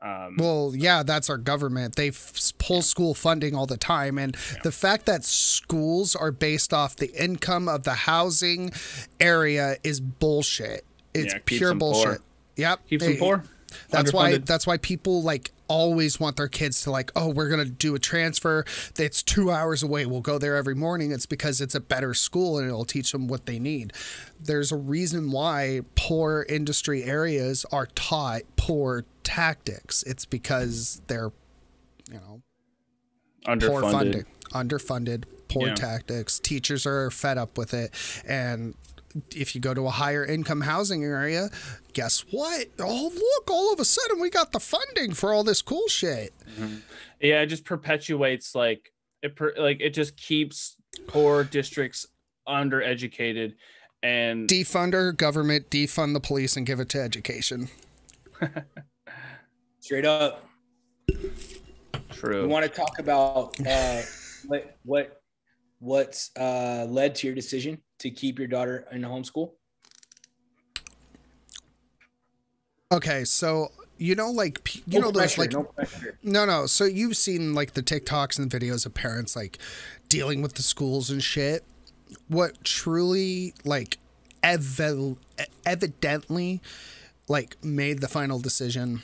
[0.00, 1.96] um Well, yeah, that's our government.
[1.96, 4.16] They f- pull school funding all the time.
[4.16, 8.70] And the fact that schools are based off the income of the housing
[9.18, 10.84] area is bullshit.
[11.14, 11.92] It's Yeah, pure them poor.
[12.04, 12.20] bullshit.
[12.54, 12.86] Yep.
[12.86, 13.42] keeps them poor
[13.90, 17.64] That's why that's why people like always want their kids to like, oh, we're gonna
[17.66, 18.64] do a transfer.
[18.98, 20.06] It's two hours away.
[20.06, 21.12] We'll go there every morning.
[21.12, 23.92] It's because it's a better school and it'll teach them what they need.
[24.40, 30.02] There's a reason why poor industry areas are taught poor tactics.
[30.04, 31.30] It's because they're,
[32.10, 32.42] you know,
[33.44, 35.74] poor underfunded funding, underfunded, poor Yeah.
[35.74, 36.38] tactics.
[36.38, 37.92] Teachers are fed up with it,
[38.26, 38.74] and
[39.34, 41.50] if you go to a higher income housing area,
[41.92, 42.66] guess what?
[42.78, 43.50] Oh, look!
[43.50, 46.32] All of a sudden, we got the funding for all this cool shit.
[47.20, 48.92] yeah it just perpetuates like
[49.22, 52.06] it per, like it just keeps poor districts
[52.48, 53.54] undereducated
[54.02, 57.68] and Defund our government, defund the police, and give it to education.
[59.80, 60.48] Straight up.
[62.10, 64.02] true We want to talk about uh,
[64.46, 65.22] what what
[65.80, 69.52] what's uh, led to your decision to keep your daughter in homeschool.
[72.90, 75.70] Okay, so you know, like you No know, those like no.
[76.22, 76.66] No, no.
[76.66, 79.58] So you've seen like the TikToks and videos of parents like
[80.08, 81.64] dealing with the schools and shit.
[82.28, 83.98] What truly like
[84.42, 85.16] ev-
[85.66, 86.62] evidently
[87.28, 89.02] like made the final decision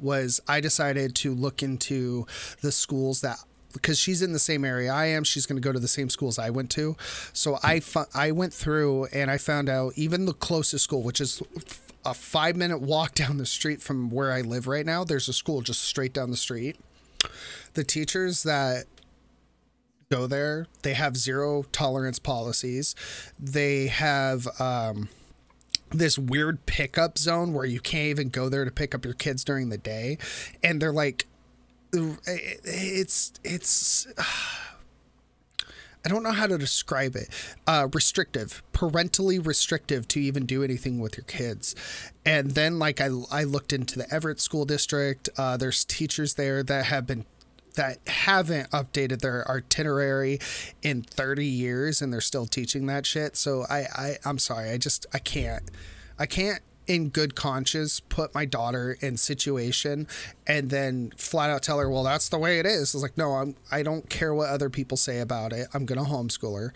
[0.00, 2.26] was I decided to look into
[2.60, 3.38] the schools that
[3.72, 6.10] because she's in the same area I am, she's going to go to the same
[6.10, 6.96] schools I went to.
[7.32, 11.20] So I fu- I went through and I found out even the closest school, which
[11.20, 11.42] is
[12.04, 15.04] a five minute walk down the street from where I live right now.
[15.04, 16.76] There's a school just straight down the street.
[17.74, 18.86] The teachers that
[20.10, 22.94] go there, they have zero tolerance policies.
[23.38, 25.08] They have um,
[25.90, 29.44] this weird pickup zone where you can't even go there to pick up your kids
[29.44, 30.18] during the day,
[30.62, 31.26] and they're like,
[31.92, 34.06] it's it's.
[36.04, 37.28] I don't know how to describe it.
[37.64, 41.76] Uh, restrictive, parentally restrictive to even do anything with your kids.
[42.26, 45.28] And then, like, I, I looked into the Everett School District.
[45.38, 47.24] Uh, there's teachers there that have been
[47.74, 50.38] that haven't updated their itinerary
[50.82, 53.36] in 30 years and they're still teaching that shit.
[53.36, 54.70] So I, I I'm sorry.
[54.70, 55.62] I just I can't.
[56.18, 60.06] I can't in good conscience put my daughter in situation
[60.46, 62.94] and then flat out tell her well that's the way it is.
[62.94, 65.68] It's like no i'm i don't care what other people say about it.
[65.74, 66.72] I'm gonna homeschool her.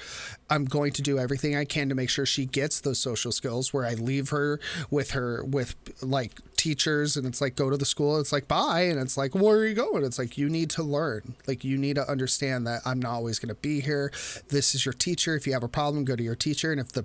[0.49, 3.73] I'm going to do everything i can to make sure she gets those social skills
[3.73, 7.85] where i leave her with her with like teachers and it's like go to the
[7.85, 10.05] school it's like bye and it's like where are you going?
[10.05, 11.35] It's like you need to learn.
[11.47, 14.13] Like you need to understand that i'm not always going to be here.
[14.49, 15.35] This is your teacher.
[15.35, 17.05] If you have a problem go to your teacher and if the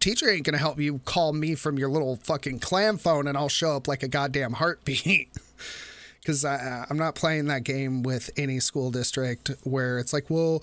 [0.00, 3.48] teacher ain't gonna help you call me from your little fucking clam phone and I'll
[3.48, 5.30] show up like a goddamn heartbeat.
[6.24, 10.62] because I'm not playing that game with any school district where it's like, well,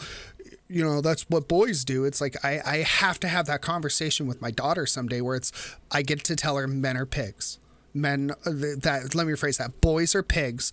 [0.67, 2.03] you know, that's what boys do.
[2.03, 5.51] It's like I, I have to have that conversation with my daughter someday where it's
[5.91, 7.59] I get to tell her men are pigs.
[7.93, 9.81] Men uh, that let me rephrase that.
[9.81, 10.71] Boys are pigs.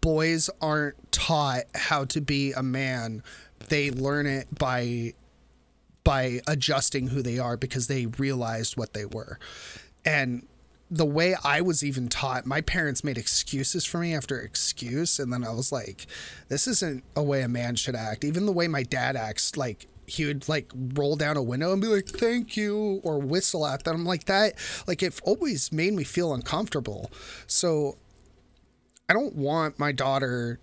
[0.00, 3.22] Boys aren't taught how to be a man.
[3.68, 5.14] They learn it by
[6.06, 9.40] by adjusting who they are because they realized what they were.
[10.04, 10.46] And
[10.88, 15.18] the way I was even taught, my parents made excuses for me after excuse.
[15.18, 16.06] And then I was like,
[16.48, 18.22] this isn't a way a man should act.
[18.22, 21.82] Even the way my dad acts, like, he would like roll down a window and
[21.82, 24.54] be like, thank you, or whistle at them like that.
[24.86, 27.10] Like, it always made me feel uncomfortable.
[27.48, 27.98] So
[29.08, 30.60] I don't want my daughter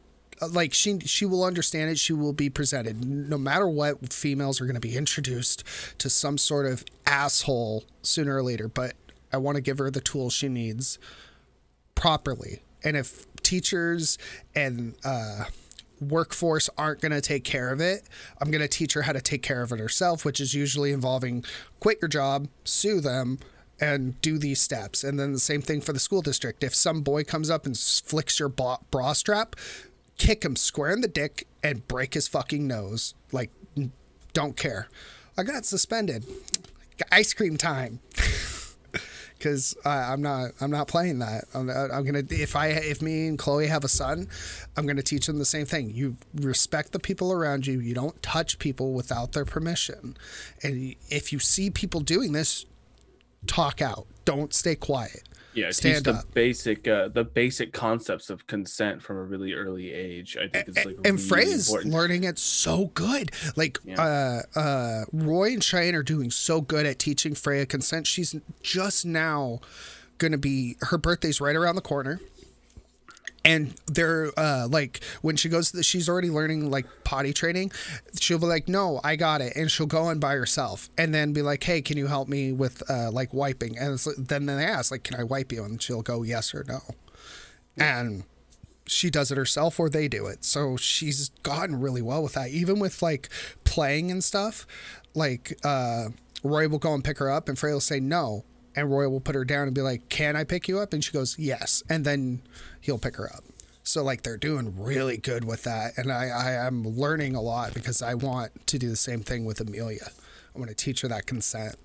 [0.51, 4.65] like she she will understand it she will be presented no matter what females are
[4.65, 5.63] going to be introduced
[5.97, 8.93] to some sort of asshole sooner or later but
[9.33, 10.99] I want to give her the tools she needs
[11.95, 12.61] properly.
[12.83, 14.17] And if teachers
[14.55, 15.45] and uh,
[15.99, 18.03] workforce aren't going to take care of it,
[18.39, 20.91] I'm going to teach her how to take care of it herself, which is usually
[20.91, 21.43] involving
[21.79, 23.39] quit your job, sue them,
[23.79, 25.03] and do these steps.
[25.03, 26.63] And then the same thing for the school district.
[26.63, 29.55] If some boy comes up and flicks your bra strap,
[30.17, 33.13] kick him square in the dick and break his fucking nose.
[33.31, 33.51] Like,
[34.33, 34.87] don't care.
[35.37, 36.25] I got suspended.
[37.11, 37.99] Ice cream time.
[39.43, 41.45] because I'm not I'm not playing that.
[41.53, 44.29] I'm, uh, I'm, gonna if I if me and Chloe have a son,
[44.77, 45.89] I'm gonna teach them the same thing.
[45.89, 47.81] You respect the people around you.
[47.81, 50.15] You don't touch people without their permission,
[50.63, 52.65] and if you see people doing this,
[53.45, 54.07] talk out.
[54.23, 55.23] Don't stay quiet.
[55.53, 59.91] Yeah, Stand teach the basic uh, the basic concepts of consent from a really early
[59.91, 60.37] age.
[60.37, 63.31] I think it's like and, really is learning it so good.
[63.55, 64.41] Like yeah.
[64.55, 68.07] uh, uh, Roy and Cheyenne are doing so good at teaching Freya consent.
[68.07, 69.59] She's just now
[70.17, 72.19] gonna be her birthday's right around the corner
[73.45, 77.71] and they're uh, like when she goes the, she's already learning like potty training.
[78.19, 79.55] She'll be like no i got it.
[79.55, 82.51] And she'll go in by herself and then be like hey can you help me
[82.51, 83.77] with uh, like wiping?
[83.77, 85.63] And then they ask like can i wipe you?
[85.63, 86.81] And she'll go yes or no.
[87.77, 88.23] And
[88.85, 90.43] she does it herself or they do it.
[90.43, 92.49] So she's gotten really well with that.
[92.49, 93.29] Even with like
[93.63, 94.65] playing and stuff
[95.15, 96.09] like uh
[96.43, 98.43] roy will go and pick her up and frey will say no
[98.75, 101.03] and roy will put her down and be like can i pick you up and
[101.03, 102.41] she goes yes and then
[102.83, 103.43] he'll pick her up.
[103.83, 107.73] So like they're doing really good with that, and I I am learning a lot
[107.73, 110.07] because I want to do the same thing with Amelia.
[110.55, 111.75] I want to teach her that consent.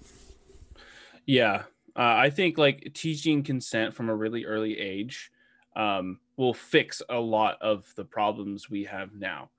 [1.27, 1.65] Yeah,
[1.97, 5.33] uh, I think like teaching consent from a really early age
[5.75, 9.51] um, will fix a lot of the problems we have now.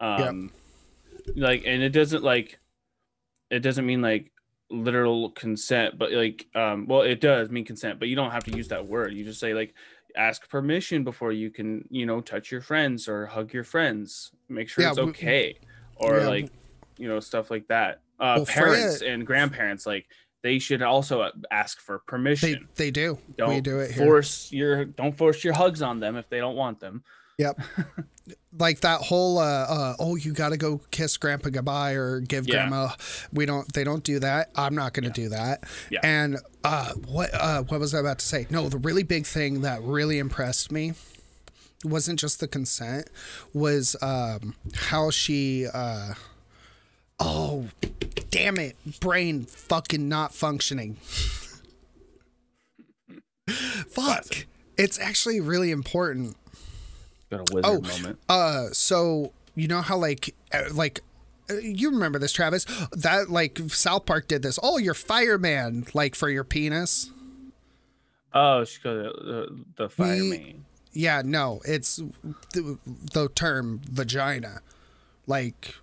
[0.00, 0.52] Um,
[1.26, 1.36] yep.
[1.36, 2.58] Like, and it doesn't like
[3.50, 4.32] it doesn't mean like
[4.70, 8.56] literal consent, but like, um, well, it does mean consent, but you don't have to
[8.56, 9.12] use that word.
[9.12, 9.74] You just say like
[10.16, 14.68] ask permission before you can you know touch your friends or hug your friends make
[14.68, 15.56] sure yeah, it's okay
[16.00, 16.28] we, or yeah.
[16.28, 16.50] like
[16.98, 20.06] you know stuff like that uh well, parents and grandparents like
[20.42, 24.04] they should also ask for permission they, they do don't we do it here.
[24.04, 27.02] force your don't force your hugs on them if they don't want them
[27.38, 27.60] Yep.
[28.58, 32.46] like that whole uh, uh, oh you got to go kiss grandpa goodbye or give
[32.46, 32.54] yeah.
[32.54, 32.90] grandma
[33.32, 35.26] we don't they don't do that i'm not going to yeah.
[35.26, 36.00] do that yeah.
[36.02, 39.62] and uh, what uh, what was i about to say no the really big thing
[39.62, 40.92] that really impressed me
[41.84, 43.10] wasn't just the consent
[43.52, 46.14] was um, how she uh,
[47.18, 47.66] oh
[48.30, 50.94] damn it brain fucking not functioning
[53.48, 54.46] fuck
[54.78, 56.36] it's actually really important
[57.30, 58.18] Got a wizard oh, moment.
[58.28, 61.00] Uh, so you know how like uh, like
[61.50, 62.64] uh, you remember this, Travis?
[62.92, 64.58] That like South Park did this.
[64.62, 67.10] Oh, you're fireman, like for your penis.
[68.32, 70.64] Oh, she got the, the fireman.
[70.92, 71.96] Yeah, no, it's
[72.52, 74.60] the, the term vagina.
[75.26, 75.76] Like,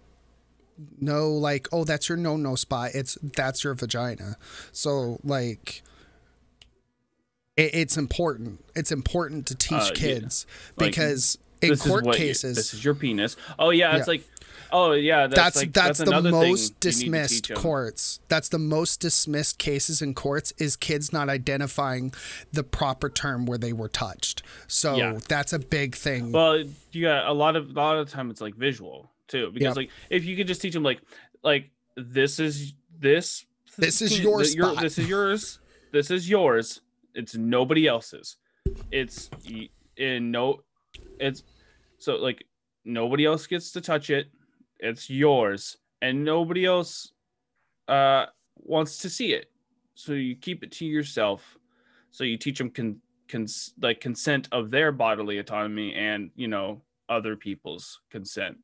[1.00, 2.92] no, like, oh, that's your no no spot.
[2.94, 4.38] It's that's your vagina.
[4.72, 5.84] So like,
[7.62, 8.64] it, it's important.
[8.76, 10.86] It's important to teach uh, kids yeah.
[10.86, 13.38] because like, in court cases, you, this is your penis.
[13.57, 14.12] Oh yeah, it's yeah.
[14.12, 14.24] like.
[14.74, 18.22] Oh yeah, that's that's, like, that's, that's the most dismissed courts.
[18.30, 22.14] That's the most dismissed cases in courts is kids not identifying
[22.53, 24.43] the proper term where they were touched.
[24.68, 25.20] So yeah.
[25.28, 26.32] that's a big thing.
[26.32, 29.51] Well, you got a lot of a lot of the time it's like visual too
[29.51, 29.76] because yep.
[29.76, 31.01] like if you could just teach them like
[31.43, 33.45] like this is this
[33.78, 35.59] this is your, your this is yours
[35.91, 36.82] this is yours
[37.16, 38.38] it's nobody else's.
[38.91, 39.30] It's
[39.97, 40.62] in no,
[41.20, 41.43] it's
[41.97, 42.45] so like
[42.86, 44.28] nobody else gets to touch it.
[44.80, 47.12] It's yours, and nobody else
[47.88, 48.26] uh
[48.57, 49.51] wants to see it.
[49.95, 51.57] So you keep it to yourself.
[52.12, 56.82] So you teach them con- cons- like consent of their bodily autonomy and you know
[57.09, 58.57] other people's consent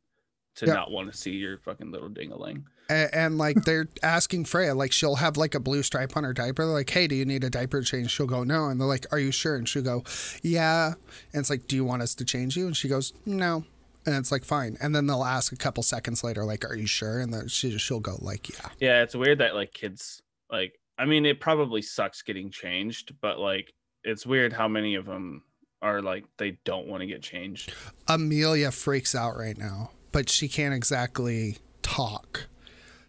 [0.56, 0.74] to Yeah.
[0.74, 2.64] not want to see your fucking little dingaling.
[2.90, 6.34] And, and like they're asking Freya, like she'll have like a blue stripe on her
[6.34, 6.66] diaper.
[6.66, 9.06] They're like, "Hey, do you need a diaper change?" She'll go, "No," and they're like,
[9.12, 10.04] "Are you sure?" And she'll go,
[10.42, 10.94] "Yeah."
[11.34, 13.66] And it's like, "Do you want us to change you?" And she goes, "No."
[14.06, 16.88] And it's like, "Fine." And then they'll ask a couple seconds later, like, "Are you
[16.88, 20.22] sure?" And then she she'll go, like, "Yeah." Yeah, it's weird that like kids
[20.52, 23.74] like I mean it probably sucks getting changed, but like
[24.04, 25.44] it's weird how many of them
[25.82, 27.74] are like they don't want to get changed.
[28.08, 32.48] Amelia freaks out right now, but she can't exactly talk.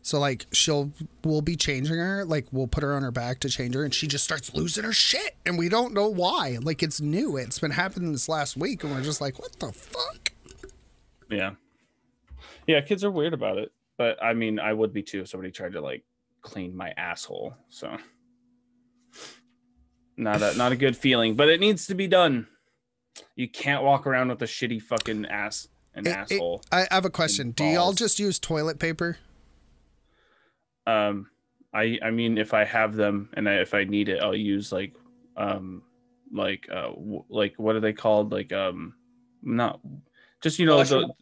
[0.09, 0.90] So like she'll
[1.22, 3.92] we'll be changing her, like we'll put her on her back to change her, and
[3.92, 6.56] she just starts losing her shit, and we don't know why.
[6.62, 9.70] Like it's new, it's been happening this last week, and we're just like, what the
[9.70, 10.32] fuck?
[11.30, 11.50] Yeah.
[12.66, 13.70] Yeah, kids are weird about it.
[13.98, 16.04] But I mean I would be too if somebody tried to like
[16.40, 17.54] clean my asshole.
[17.68, 17.94] So
[20.16, 22.46] not a not a good feeling, but it needs to be done.
[23.36, 26.62] You can't walk around with a shitty fucking ass and It- it- asshole.
[26.72, 27.50] I I have a question.
[27.50, 29.18] Do y'all just use toilet paper?
[30.89, 31.28] Um
[31.74, 34.72] i i mean if i have them and I, if i need it i'll use
[34.72, 34.95] like
[35.36, 35.82] um
[36.32, 38.95] like uh w- like what are they called like um
[39.43, 39.80] not
[40.41, 41.12] just you know the, Flushable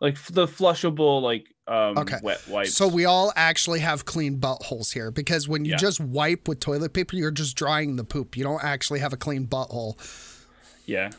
[0.00, 2.18] like the flushable like um Okay.
[2.22, 5.76] wet wipes So we all actually have clean buttholes here because when you Yeah.
[5.78, 8.36] just wipe with toilet paper, you're just drying the poop.
[8.36, 9.96] You don't actually have a clean butthole.
[10.84, 11.10] yeah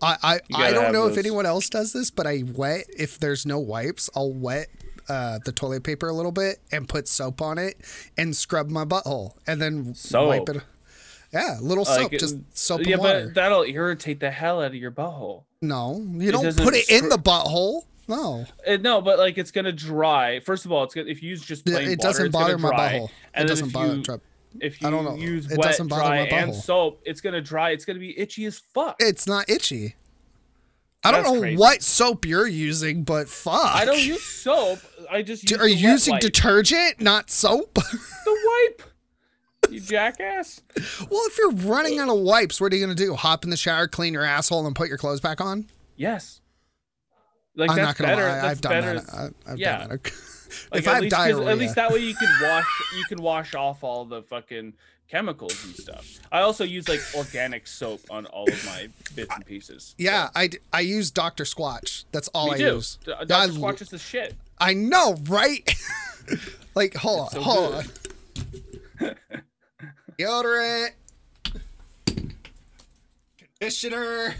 [0.00, 3.18] I I, I don't have know if anyone else does this, but I wet if
[3.18, 4.68] there's no wipes, I'll wet
[5.08, 7.76] uh, the toilet paper a little bit and put soap on it
[8.16, 10.62] and scrub my butthole and then wipe it.
[11.32, 13.24] Yeah, little Like, soap, just soap yeah and water.
[13.26, 17.08] but that'll irritate the hell out of your butthole no, you don't put it in
[17.08, 17.82] the butthole.
[18.08, 21.30] No, Uh, no but like it's gonna dry first of all it's gonna if you
[21.30, 22.78] use just it, plain it water, doesn't bother my dry.
[22.92, 23.04] butthole.
[23.04, 23.94] It and then doesn't if bother.
[23.94, 24.20] you,
[24.60, 25.14] if you I don't know.
[25.14, 28.18] use It wet doesn't bother dry my and soap it's gonna dry it's gonna be
[28.18, 29.94] itchy as fuck It's not itchy.
[31.04, 31.56] I don't That's know crazy.
[31.56, 33.74] what soap you're using, but fuck.
[33.74, 34.78] I don't use soap.
[35.10, 36.20] I just use Are you using wipe.
[36.20, 37.74] detergent, not soap?
[37.74, 38.82] the wipe?
[39.70, 40.60] You jackass!
[41.10, 43.14] well, if you're running out of wipes, what are you gonna do?
[43.14, 45.66] Hop in the shower, clean your asshole, and put your clothes back on?
[45.96, 46.40] Yes.
[47.54, 48.28] Like I'm that's not gonna better.
[48.28, 49.00] lie, that's I've done better.
[49.00, 49.34] that.
[49.46, 49.78] I, I've yeah.
[49.78, 50.12] done that.
[50.70, 52.66] Like, if at I have diarrhea, at least that way you can wash.
[52.94, 54.74] You can wash off all the fucking
[55.08, 56.18] chemicals and stuff.
[56.30, 59.94] I also use like organic soap on all of my bits and pieces.
[59.98, 61.44] yeah, I I use Dr.
[61.44, 62.04] Squatch.
[62.12, 62.64] That's all Me I too.
[62.64, 62.98] use.
[63.04, 63.32] Dr.
[63.32, 64.34] l- Squatch is the shit.
[64.58, 65.68] I know, right?
[66.74, 67.84] like, hold It's on, so hold
[68.98, 69.00] good.
[69.00, 69.14] on.
[70.18, 70.90] Deodorant,
[73.38, 74.34] conditioner,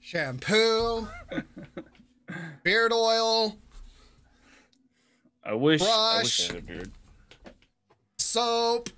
[0.00, 1.08] shampoo,
[2.62, 3.56] beard oil,
[5.44, 5.82] I wish.
[5.82, 6.90] I wish I had a beard.
[8.36, 8.90] Soap.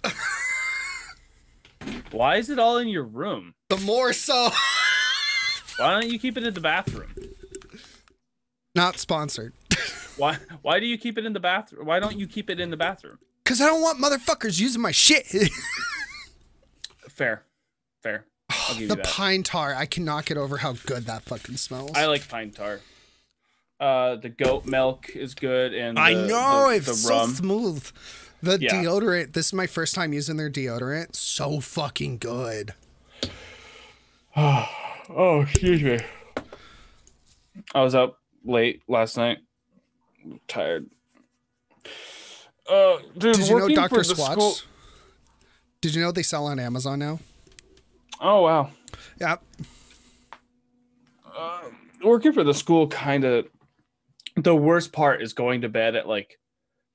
[2.10, 3.54] Why is it all in your room?
[3.68, 4.52] The more soap.
[5.78, 7.12] Why don't you keep it in the bathroom?
[8.74, 9.52] Not sponsored.
[10.16, 10.38] Why?
[10.62, 11.86] Why do you keep it in the bathroom?
[11.86, 13.18] Why don't you keep it in the bathroom?
[13.44, 15.26] Cause I don't want motherfuckers using my shit.
[17.08, 17.44] Fair,
[18.02, 18.24] fair.
[18.50, 19.06] I'll give you the that.
[19.06, 19.74] pine tar.
[19.74, 21.92] I cannot get over how good that fucking smells.
[21.94, 22.80] I like pine tar.
[23.80, 27.88] Uh, the goat milk is good, and I the- know the, it's the so smooth.
[28.42, 28.70] The Yeah.
[28.84, 29.32] deodorant.
[29.32, 31.16] This is my first time using their deodorant.
[31.16, 32.74] So fucking good.
[34.36, 35.98] oh, excuse me.
[37.74, 39.38] I was up late last night.
[40.46, 40.86] tired.
[42.68, 44.00] Uh, dude, Did you know Dr.
[44.00, 44.32] Squatch?
[44.32, 44.56] school-
[45.80, 47.18] Did you know they sell on Amazon now?
[48.20, 48.70] Oh wow.
[49.20, 49.36] Yeah.
[51.34, 51.60] uh,
[52.04, 53.46] working for the school kind of
[54.36, 56.38] the worst part is going to bed at like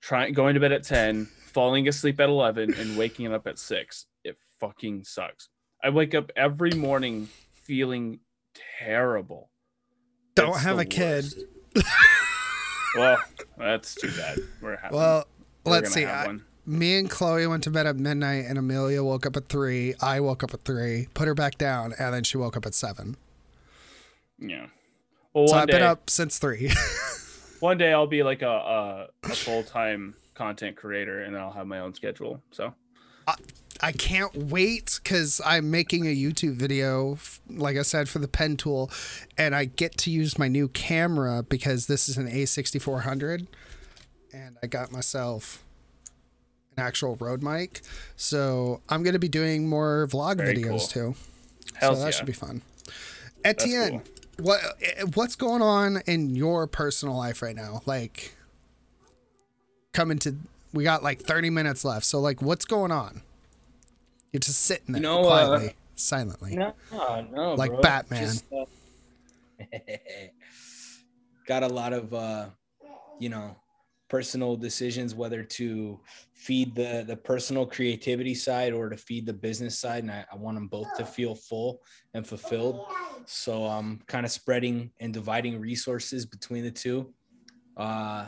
[0.03, 4.05] trying going to bed at 10 falling asleep at 11 and waking up at 6
[4.25, 5.47] it fucking sucks
[5.83, 8.19] i wake up every morning feeling
[8.79, 9.49] terrible
[10.35, 11.25] Don't It's have a kid.
[12.95, 13.17] well
[13.57, 15.25] that's too bad we're having Well,
[15.65, 16.05] we're let's see.
[16.05, 19.95] I- me and Chloe went to bed at midnight, and Amelia woke up at three.
[20.01, 22.73] I woke up at three, put her back down, and then she woke up at
[22.73, 23.17] seven.
[24.39, 24.67] yeah
[25.33, 26.71] well So I've day been up since three.
[27.63, 31.79] one day i'll be like a, a, a full-time content creator and i'll have my
[31.79, 32.73] own schedule so
[33.81, 37.17] I can't wait because I'm making a YouTube video,
[37.49, 38.91] like I said, for the pen tool,
[39.37, 43.47] and I get to use my new camera because this is an A6400,
[44.33, 45.63] and I got myself
[46.77, 47.81] an actual Rode mic.
[48.15, 51.13] So I'm going to be doing more vlog Very videos cool.
[51.13, 51.15] too.
[51.75, 52.11] Hells so that yeah.
[52.11, 52.61] should be fun.
[53.43, 54.01] Etienne,
[54.39, 54.59] what
[55.15, 57.81] what's going on in your personal life right now?
[57.85, 58.35] Like
[59.93, 60.35] coming to
[60.73, 62.05] we got like 30 minutes left.
[62.05, 63.21] So like what's going on?
[64.31, 65.75] You're just sitting there You know, uh, quietly.
[65.95, 66.55] silently.
[66.55, 67.81] No, no, no Like bro.
[67.81, 68.23] Batman.
[68.23, 68.65] Just, uh,
[71.47, 72.45] got a lot of uh,
[73.19, 73.55] you know,
[74.13, 75.99] personal decisions whether to
[76.35, 80.35] feed the the personal creativity side or to feed the business side, and I, I
[80.35, 81.81] want them both to feel full
[82.13, 82.85] and fulfilled.
[83.25, 87.11] So I'm kind of spreading and dividing resources between the two.
[87.75, 88.27] Uh,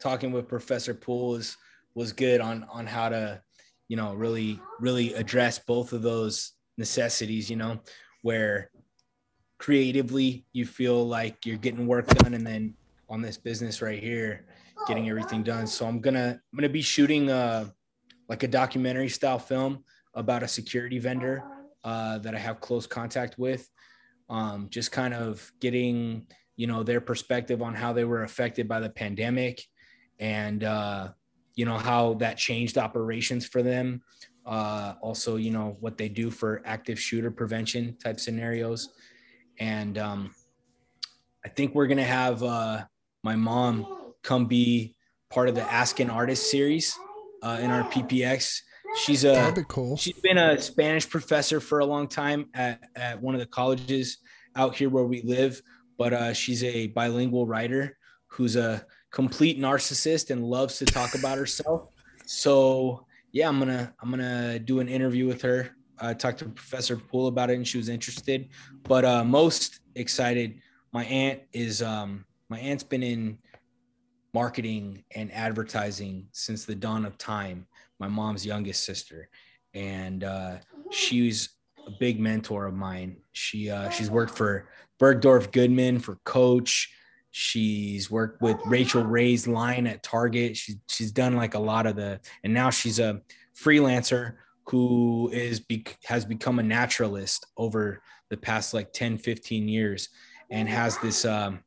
[0.00, 1.54] talking with Professor Poole was
[1.94, 3.42] was good on on how to,
[3.88, 7.50] you know, really really address both of those necessities.
[7.50, 7.82] You know,
[8.22, 8.70] where
[9.58, 12.74] creatively you feel like you're getting work done, and then
[13.10, 14.46] on this business right here,
[14.86, 15.66] getting everything done.
[15.66, 17.68] So I'm gonna I'm gonna be shooting uh
[18.28, 21.42] like a documentary style film about a security vendor
[21.84, 23.68] uh, that I have close contact with.
[24.30, 26.26] Um, just kind of getting
[26.56, 29.64] you know their perspective on how they were affected by the pandemic
[30.18, 31.08] and uh,
[31.54, 34.02] you know how that changed operations for them
[34.46, 38.90] uh, also you know what they do for active shooter prevention type scenarios
[39.58, 40.34] and um,
[41.44, 42.82] i think we're gonna have uh,
[43.22, 44.94] my mom come be
[45.30, 46.98] part of the ask an artist series
[47.42, 48.62] uh, in our ppx
[48.96, 49.96] she's a be cool.
[49.96, 54.18] She's been a Spanish professor for a long time at, at one of the colleges
[54.56, 55.62] out here where we live,
[55.98, 57.96] but uh, she's a bilingual writer
[58.26, 61.88] who's a complete narcissist and loves to talk about herself.
[62.24, 65.70] So yeah, I'm gonna I'm gonna do an interview with her.
[65.98, 68.48] I talked to Professor Poole about it and she was interested.
[68.82, 70.60] But uh, most excited,
[70.92, 73.38] my aunt is um, my aunt's been in
[74.34, 77.66] marketing and advertising since the dawn of time
[78.02, 79.28] my mom's youngest sister,
[79.74, 80.56] and uh,
[80.90, 81.50] she's
[81.86, 83.16] a big mentor of mine.
[83.30, 84.68] She uh, she's worked for
[85.00, 86.92] Bergdorf Goodman for Coach.
[87.30, 90.56] She's worked with Rachael Ray's line at Target.
[90.56, 93.22] She's she's done like a lot of the, and now she's a
[93.56, 94.34] freelancer
[94.66, 100.08] who is be, has become a naturalist over the past like 10 15 years
[100.50, 101.60] and has this um,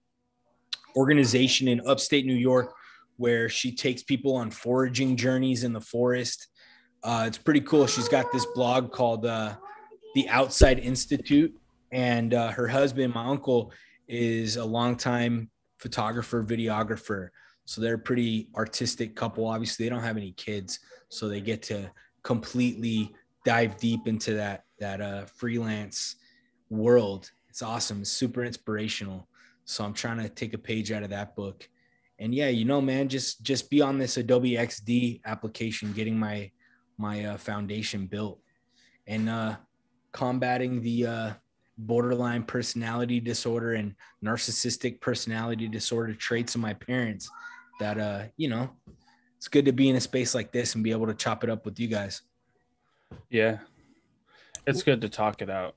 [0.95, 2.73] organization in upstate new york
[3.17, 6.47] where she takes people on foraging journeys in the forest.
[7.03, 7.87] Uh, it's pretty cool.
[7.87, 9.55] She's got this blog called uh,
[10.15, 11.55] The Outside Institute,
[11.91, 13.71] and uh, her husband, my uncle,
[14.07, 17.29] is a longtime photographer, videographer.
[17.65, 19.47] So they're a pretty artistic couple.
[19.47, 20.79] Obviously, they don't have any kids,
[21.09, 21.91] so they get to
[22.23, 23.13] completely
[23.45, 26.15] dive deep into that that uh, freelance
[26.69, 27.31] world.
[27.49, 28.01] It's awesome.
[28.01, 29.27] It's super inspirational.
[29.65, 31.67] So I'm trying to take a page out of that book
[32.19, 36.49] and yeah you know man just just be on this adobe xd application getting my
[36.97, 38.39] my uh, foundation built
[39.07, 39.55] and uh
[40.13, 41.33] combating the uh
[41.77, 43.93] borderline personality disorder and
[44.23, 47.29] narcissistic personality disorder traits of my parents
[47.81, 48.69] that uh you know
[49.35, 51.49] it's good to be in a space like this and be able to chop it
[51.49, 52.21] up with you guys
[53.29, 53.57] Yeah.
[54.65, 55.75] It's good to talk it out.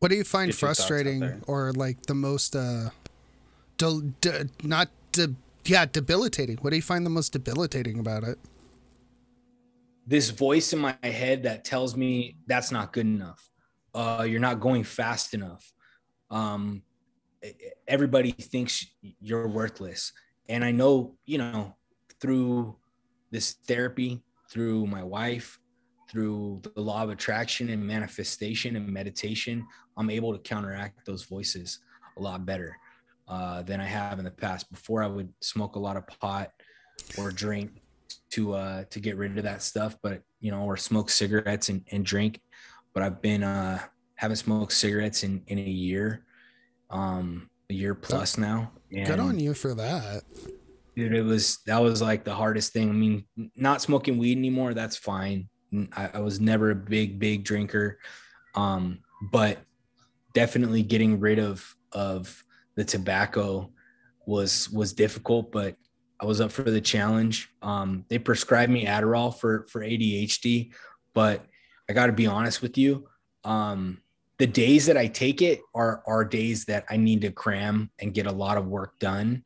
[0.00, 2.90] What do you find Get your thoughts out frustrating or like the most uh
[3.84, 6.58] del- de- not de- yeah, debilitating.
[6.58, 8.38] What do you find the most debilitating about it?
[10.06, 13.48] this voice in my head that tells me that's not good enough.
[13.94, 15.72] Uh, you're not going fast enough.
[16.30, 16.82] Um,
[17.88, 18.86] everybody thinks
[19.20, 20.12] you're worthless.
[20.48, 21.74] And I know, you know,
[22.20, 22.76] through
[23.30, 25.58] this therapy, through my wife,
[26.10, 29.66] through the law of attraction and manifestation and meditation,
[29.96, 31.80] I'm able to counteract those voices
[32.18, 32.76] a lot better
[33.28, 34.70] uh, than I have in the past.
[34.70, 36.50] Before I would smoke a lot of pot
[37.18, 37.82] or drink
[38.30, 41.82] to uh to get rid of that stuff but you know or smoke cigarettes and,
[41.90, 42.40] and drink.
[42.92, 43.80] But i've been uh
[44.16, 46.24] haven't smoked cigarettes in in a year
[46.90, 48.72] um a year plus now.
[48.92, 50.22] And Good on you for that.
[50.94, 52.90] dude it was that was like the hardest thing.
[52.90, 53.24] I mean
[53.56, 55.48] not smoking weed anymore that's fine.
[55.92, 57.98] I, I was never a big big drinker.
[58.54, 59.00] Um
[59.32, 59.58] but
[60.34, 62.43] definitely getting rid of of
[62.76, 63.70] the tobacco
[64.26, 65.76] was was difficult but
[66.20, 67.50] i was up for the challenge.
[67.62, 70.72] Um they prescribed me adderall for for adhd
[71.12, 71.44] but
[71.88, 73.06] i got to be honest with you
[73.44, 73.98] um
[74.38, 78.14] the days that i take it are are days that i need to cram and
[78.14, 79.42] get a lot of work done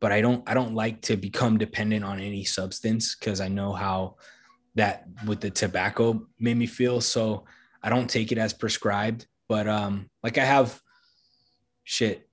[0.00, 3.72] but i don't i don't like to become dependent on any substance because i know
[3.72, 4.16] how
[4.74, 7.44] that with the tobacco made me feel so
[7.82, 10.80] i don't take it as prescribed but um like i have
[11.84, 12.28] shit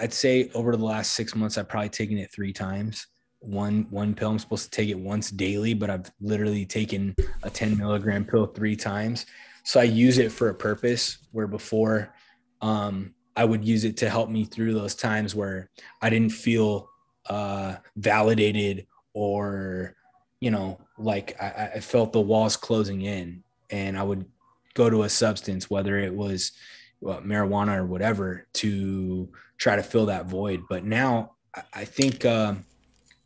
[0.00, 3.06] i'd say over the last six months i've probably taken it three times.
[3.42, 7.48] One one pill i'm supposed to take it once daily but i've literally taken a
[7.48, 9.26] 10 milligram pill three times.
[9.64, 12.14] So i use it for a purpose where before
[12.60, 15.70] um i would use it to help me through those times where
[16.02, 16.90] i didn't feel
[17.30, 19.94] uh validated or
[20.40, 24.26] you know like i, I felt the walls closing in and i would
[24.74, 26.52] go to a substance, whether it was
[27.00, 29.28] well, marijuana or whatever, to
[29.58, 30.62] try to fill that void.
[30.68, 31.32] But now
[31.72, 32.54] I think uh,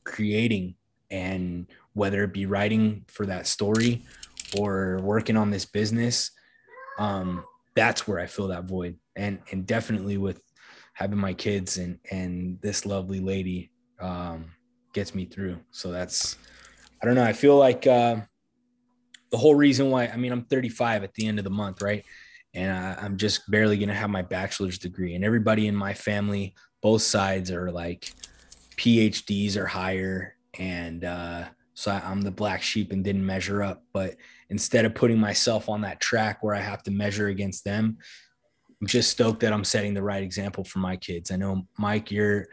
[0.04, 0.74] creating
[1.10, 4.02] and whether it be writing for that story
[4.58, 6.30] or working on this business,
[6.98, 7.44] um,
[7.74, 8.96] that's where I fill that void.
[9.16, 10.40] And and definitely with
[10.92, 13.70] having my kids and and this lovely lady
[14.00, 14.46] um,
[14.92, 15.58] gets me through.
[15.70, 16.36] So that's
[17.02, 17.24] I don't know.
[17.24, 18.16] I feel like uh,
[19.30, 22.04] the whole reason why I mean I'm 35 at the end of the month, right?
[22.54, 26.54] And I, I'm just barely gonna have my bachelor's degree, and everybody in my family,
[26.82, 28.12] both sides, are like
[28.76, 31.44] PhDs or higher, and uh,
[31.74, 33.82] so I, I'm the black sheep and didn't measure up.
[33.92, 34.16] But
[34.50, 37.98] instead of putting myself on that track where I have to measure against them,
[38.80, 41.30] I'm just stoked that I'm setting the right example for my kids.
[41.30, 42.46] I know Mike, you're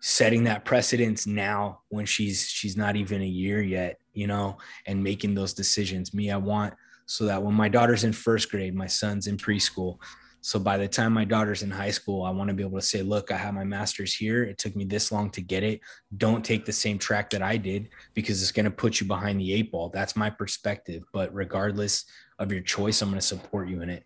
[0.00, 5.02] setting that precedence now when she's she's not even a year yet, you know, and
[5.02, 6.12] making those decisions.
[6.12, 6.74] Me, I want
[7.12, 9.98] so that when my daughter's in first grade, my son's in preschool,
[10.44, 12.84] so by the time my daughter's in high school, I want to be able to
[12.84, 14.42] say, look, I have my master's here.
[14.42, 15.80] It took me this long to get it.
[16.16, 19.38] Don't take the same track that I did because it's going to put you behind
[19.38, 19.88] the eight ball.
[19.90, 21.04] That's my perspective.
[21.12, 22.06] But regardless
[22.40, 24.04] of your choice, I'm going to support you in it.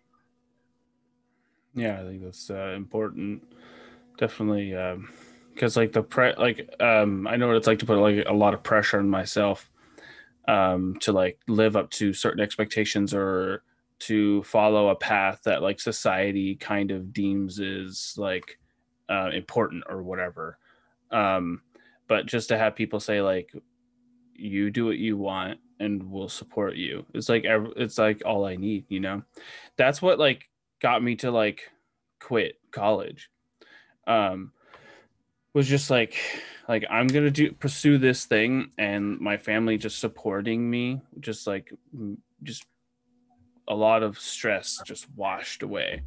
[1.73, 3.41] Yeah, I think that's uh, important.
[4.19, 4.75] Definitely.
[5.55, 8.25] because um, like the pre like um I know what it's like to put like
[8.27, 9.69] a lot of pressure on myself
[10.47, 13.63] um to like live up to certain expectations or
[13.99, 18.59] to follow a path that like society kind of deems is like
[19.09, 20.57] uh, important or whatever.
[21.11, 21.61] Um
[22.07, 23.53] but just to have people say like
[24.33, 27.05] you do what you want and we'll support you.
[27.13, 29.23] It's like it's like all i need you know?
[29.77, 30.49] That's what like
[30.81, 31.61] got me to like
[32.19, 33.29] quit college.
[34.05, 34.51] Um
[35.57, 36.15] was just like
[36.69, 41.73] like i'm gonna do pursue this thing and my family just supporting me just like
[42.43, 42.65] just
[43.67, 46.03] a lot of stress just washed away.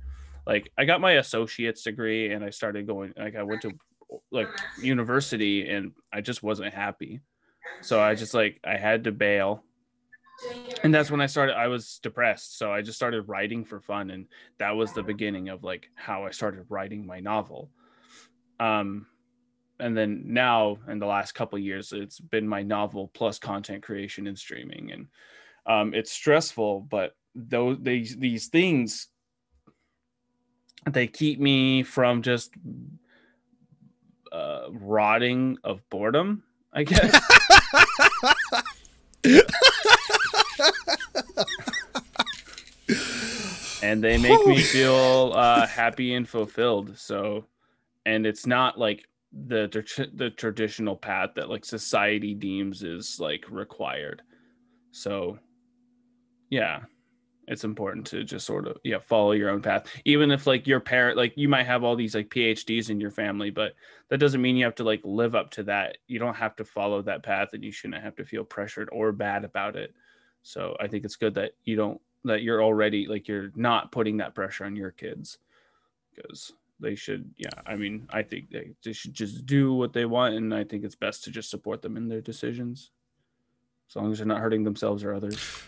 [0.46, 3.72] Like I got my associate's degree and I started going like I went to
[4.32, 4.48] like
[4.80, 7.20] university and I just wasn't happy.
[7.82, 9.62] So I just like I had to bail.
[10.82, 12.58] And that's when I started I was depressed.
[12.58, 14.26] So I just started writing for fun and
[14.58, 17.70] that was the beginning of like how I started writing my novel.
[18.58, 19.06] Um
[19.80, 24.26] and then now in the last couple years it's been my novel plus content creation
[24.26, 24.92] and streaming.
[24.92, 25.06] And
[25.66, 29.08] um, it's stressful but those these these things
[30.90, 32.52] they keep me from just
[34.32, 36.42] uh, rotting of boredom
[36.72, 37.20] i guess.
[43.82, 46.96] And they make me feel uh, happy and fulfilled.
[46.98, 47.46] So
[48.06, 49.68] and it's not like the
[50.14, 54.22] the traditional path that like society deems is like required.
[54.90, 55.38] So
[56.50, 56.80] yeah
[57.50, 59.86] it's important to just sort of yeah follow your own path.
[60.04, 63.10] Even if like your parent like you might have all these like phds in your
[63.10, 63.72] family but
[64.08, 65.98] that doesn't mean you have to like live up to that.
[66.06, 69.12] You don't have to follow that path and you shouldn't have to feel pressured or
[69.12, 69.94] bad about it.
[70.42, 74.18] So i think it's good that you don't that you're already like you're not putting
[74.18, 75.38] that pressure on your kids
[76.14, 80.04] because they should yeah i mean i think they, they should just do what they
[80.04, 82.90] want and i think it's best to just support them in their decisions
[83.88, 85.62] as long as they're not hurting themselves or others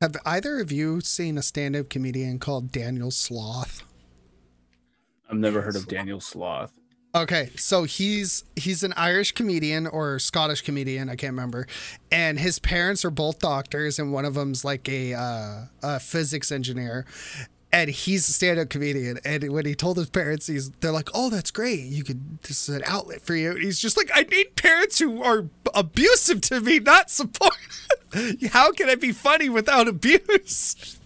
[0.00, 3.82] have either of you seen a stand-up comedian called Daniel Sloss?
[5.30, 6.70] I've never heard of Daniel Sloss.
[7.14, 11.66] Okay, so he's he's an Irish comedian or Scottish comedian, I can't remember,
[12.12, 16.52] and his parents are both doctors, and one of them's like a, uh, a physics
[16.52, 17.06] engineer,
[17.76, 19.18] and he's a stand-up comedian.
[19.22, 21.80] And when he told his parents, he's they're like, "Oh, that's great.
[21.80, 24.98] You could this is an outlet for you." And he's just like, "I need parents
[24.98, 25.44] who are
[25.74, 28.40] abusive to me, not supportive.
[28.50, 30.98] How can I be funny without abuse?"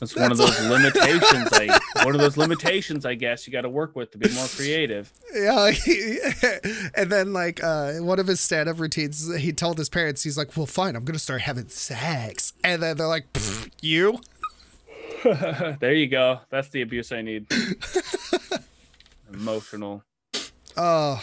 [0.00, 1.48] That's, one of those limitations.
[1.52, 4.46] I one of those limitations, I guess, you got to work with to be more
[4.48, 5.10] creative.
[5.32, 5.70] Yeah,
[6.94, 10.56] and then like uh, one of his stand-up routines, he told his parents, he's like,
[10.56, 13.26] "Well, fine, I'm gonna start having sex," and then they're like,
[13.80, 14.20] "You."
[15.80, 16.40] there you go.
[16.50, 17.46] That's the abuse I need.
[19.32, 20.02] Emotional.
[20.76, 21.22] Oh.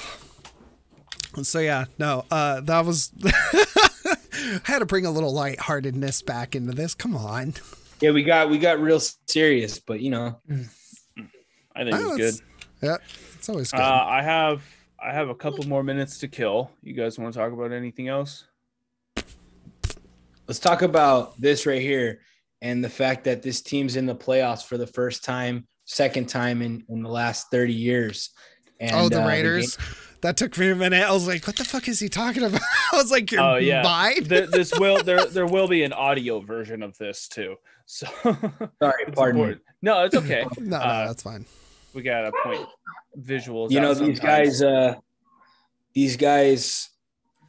[1.41, 3.11] So yeah, no, uh, that was.
[3.23, 6.93] I had to bring a little lightheartedness back into this.
[6.93, 7.53] Come on.
[8.01, 10.39] Yeah, we got we got real serious, but you know,
[11.75, 12.45] I think oh, it's good.
[12.81, 12.97] Yeah,
[13.35, 13.79] it's always good.
[13.79, 14.63] Uh, I have
[15.01, 16.69] I have a couple more minutes to kill.
[16.81, 18.45] You guys want to talk about anything else?
[20.47, 22.19] Let's talk about this right here
[22.63, 26.61] and the fact that this team's in the playoffs for the first time, second time
[26.61, 28.29] in, in the last 30 years.
[28.79, 29.77] And, oh, the uh, Raiders.
[30.21, 31.03] That took me a minute.
[31.03, 32.61] I was like, "What the fuck is he talking about?"
[32.93, 35.91] I was like, "You're Oh yeah, mine." Th- this will there there will be an
[35.91, 37.57] audio version of this too.
[37.85, 39.55] So Sorry, it's pardon me.
[39.81, 40.45] No, it's okay.
[40.59, 41.45] no, no, uh, that's fine.
[41.93, 42.65] We got a point
[43.19, 43.71] visuals.
[43.71, 44.61] you know these sometimes.
[44.61, 44.95] guys uh
[45.93, 46.89] these guys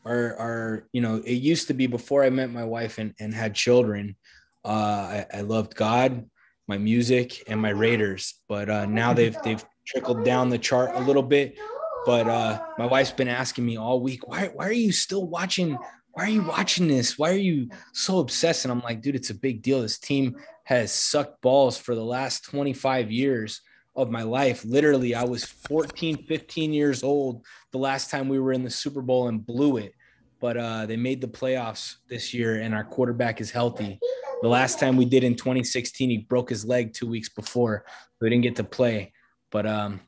[0.05, 3.32] are are you know it used to be before i met my wife and, and
[3.32, 4.16] had children
[4.65, 6.28] uh I, I loved god
[6.66, 11.01] my music and my raiders but uh now they've they've trickled down the chart a
[11.01, 11.59] little bit
[12.07, 15.78] but uh my wife's been asking me all week why why are you still watching
[16.12, 19.31] why are you watching this why are you so obsessed and i'm like dude it's
[19.31, 23.61] a big deal this team has sucked balls for the last 25 years
[23.97, 24.65] of my life.
[24.65, 29.03] Literally, I was 14, 15 years old the last time we were in the Super
[29.03, 29.93] Bowl and blew it.
[30.41, 33.99] But uh, they made the playoffs this year, and our quarterback is healthy.
[34.43, 38.16] The last time we did in 2016, he broke his leg two weeks before, so
[38.20, 39.12] we didn't get to play.
[39.51, 40.01] But um,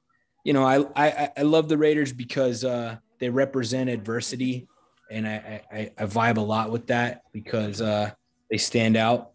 [0.44, 4.68] you know, I I, I love the Raiders because uh, they represent adversity,
[5.10, 8.10] and I, I I vibe a lot with that because uh,
[8.50, 9.30] they stand out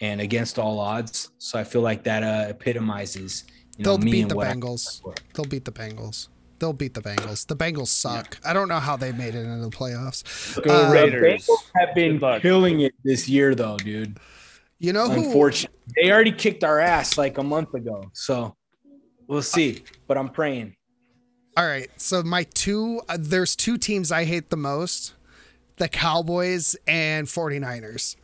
[0.00, 1.30] and against all odds.
[1.38, 3.44] So I feel like that uh, epitomizes
[3.76, 5.02] you know, They'll beat the Bengals.
[5.34, 6.28] They'll beat the Bengals.
[6.58, 7.46] They'll beat the Bengals.
[7.46, 8.38] The Bengals suck.
[8.44, 10.60] I don't know how they made it into the playoffs.
[10.62, 11.46] Go Uh, Raiders.
[11.46, 14.18] The Bengals have been killing it this year, though, dude.
[14.78, 15.24] You know who?
[15.24, 18.10] Unfortunately, they already kicked our ass like a month ago.
[18.12, 18.56] So
[19.26, 19.82] we'll see.
[20.06, 20.76] But I'm praying.
[21.56, 21.90] All right.
[21.96, 25.14] So my two uh, there's two teams I hate the most.
[25.76, 28.16] The Cowboys and 49ers.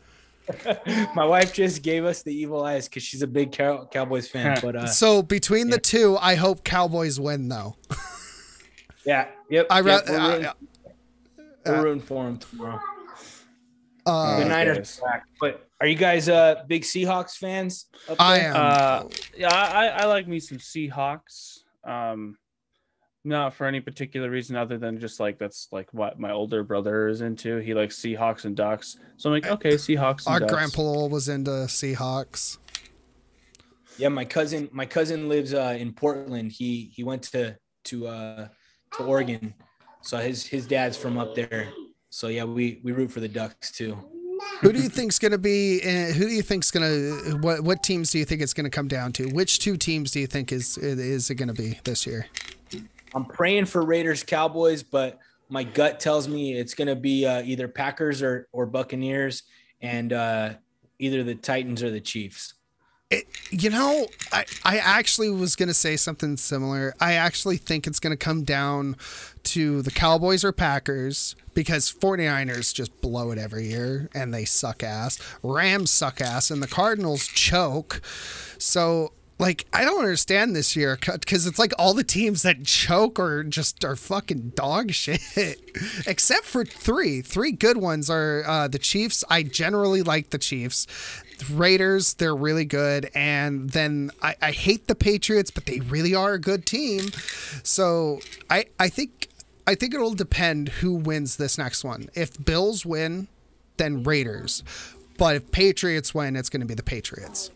[1.15, 4.57] My wife just gave us the evil eyes because she's a big Cow- Cowboys fan.
[4.61, 7.75] But uh, So between the two, I hope Cowboys win though.
[9.05, 9.67] yeah, yep.
[9.69, 10.53] I yep, ra- we're, uh, uh,
[11.65, 12.79] we're rooting for them tomorrow.
[14.05, 15.25] Uh, the Niners are back.
[15.39, 17.87] But are you guys uh big Seahawks fans?
[18.07, 18.55] up I am.
[18.55, 21.59] Uh, yeah, I, I like me some Seahawks.
[21.83, 22.37] Um,
[23.23, 27.07] not for any particular reason other than just like that's like what my older brother
[27.07, 27.57] is into.
[27.57, 30.27] He likes Seahawks and Ducks, so I'm like, okay, Seahawks.
[30.27, 30.53] And Our Ducks.
[30.53, 32.59] grandpa was into Seahawks.
[33.97, 36.51] Yeah, my cousin, my cousin lives uh, in Portland.
[36.51, 38.47] He he went to to uh,
[38.97, 39.53] to Oregon,
[40.01, 41.69] so his his dad's from up there.
[42.09, 43.97] So yeah, we we root for the Ducks too.
[44.61, 45.81] Who do you think's going to be?
[45.83, 47.37] Uh, who do you think's going to?
[47.37, 49.27] What what teams do you think it's going to come down to?
[49.27, 52.27] Which two teams do you think is is it going to be this year?
[53.13, 55.19] I'm praying for Raiders Cowboys, but
[55.49, 59.43] my gut tells me it's going to be uh, either Packers or or Buccaneers,
[59.81, 60.53] and uh,
[60.99, 62.54] either the Titans or the Chiefs.
[63.15, 66.93] It, you know, I, I actually was going to say something similar.
[66.99, 68.97] I actually think it's going to come down
[69.43, 74.83] to the Cowboys or Packers because 49ers just blow it every year and they suck
[74.83, 75.19] ass.
[75.43, 78.01] Rams suck ass and the Cardinals choke.
[78.57, 83.19] So, like, I don't understand this year because it's like all the teams that choke
[83.19, 85.21] are just are fucking dog shit,
[86.07, 87.21] except for three.
[87.21, 89.23] Three good ones are uh, the Chiefs.
[89.29, 90.87] I generally like the Chiefs.
[91.49, 93.09] Raiders, they're really good.
[93.15, 97.09] And then I, I hate the Patriots, but they really are a good team.
[97.63, 99.29] So I, I think
[99.67, 102.09] I think it'll depend who wins this next one.
[102.13, 103.27] If Bills win,
[103.77, 104.63] then Raiders.
[105.17, 107.51] But if Patriots win, it's going to be the Patriots.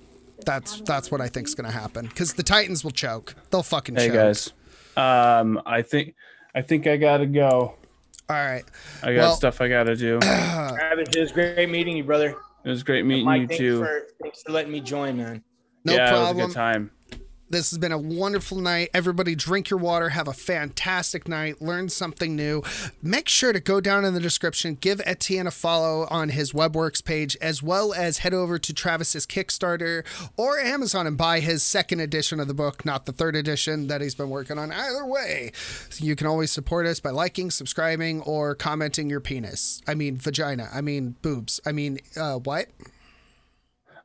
[0.45, 3.35] That's that's what I think is going to happen because the Titans will choke.
[3.51, 4.15] They'll fucking Hey choke.
[4.15, 4.53] guys,
[4.95, 6.15] um, I think
[6.55, 7.75] I think I gotta go.
[8.29, 8.63] All right.
[9.03, 10.17] I got Well- stuff I gotta do.
[10.21, 12.35] Travis, it was great meeting you, brother.
[12.63, 13.79] It was great meeting Mike, you thanks too.
[13.79, 15.43] for thanks for letting me join, man.
[15.85, 16.91] No yeah, it was a good time.
[17.51, 18.89] This has been a wonderful night.
[18.93, 20.09] Everybody, drink your water.
[20.09, 21.59] Have a fantastic night.
[21.59, 22.61] Learn something new.
[23.01, 27.03] Make sure to go down in the description, give Etienne a follow on his WebWorks
[27.03, 30.05] page, as well as head over to Travis's Kickstarter
[30.37, 34.01] or Amazon and buy his second edition of the book, not the third edition that
[34.01, 34.71] he's been working on.
[34.71, 35.51] Either way,
[35.97, 39.81] you can always support us by liking, subscribing, or commenting your penis.
[39.87, 40.69] I mean, vagina.
[40.71, 41.59] I mean, boobs.
[41.65, 42.67] I mean, uh, what?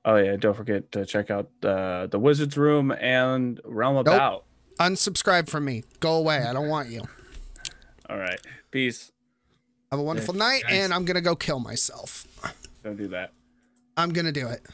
[0.04, 4.06] Oh yeah, don't forget to check out uh, the Wizards Room and Realm Nope.
[4.06, 4.44] About.
[4.78, 5.84] Unsubscribe from me.
[6.00, 6.38] Go away.
[6.38, 7.02] I don't want you.
[8.10, 8.40] All right,
[8.70, 9.12] peace.
[9.90, 12.26] Have a wonderful night, and I'm going to go kill myself.
[12.82, 13.32] Don't do that.
[13.96, 14.66] I'm going to do it.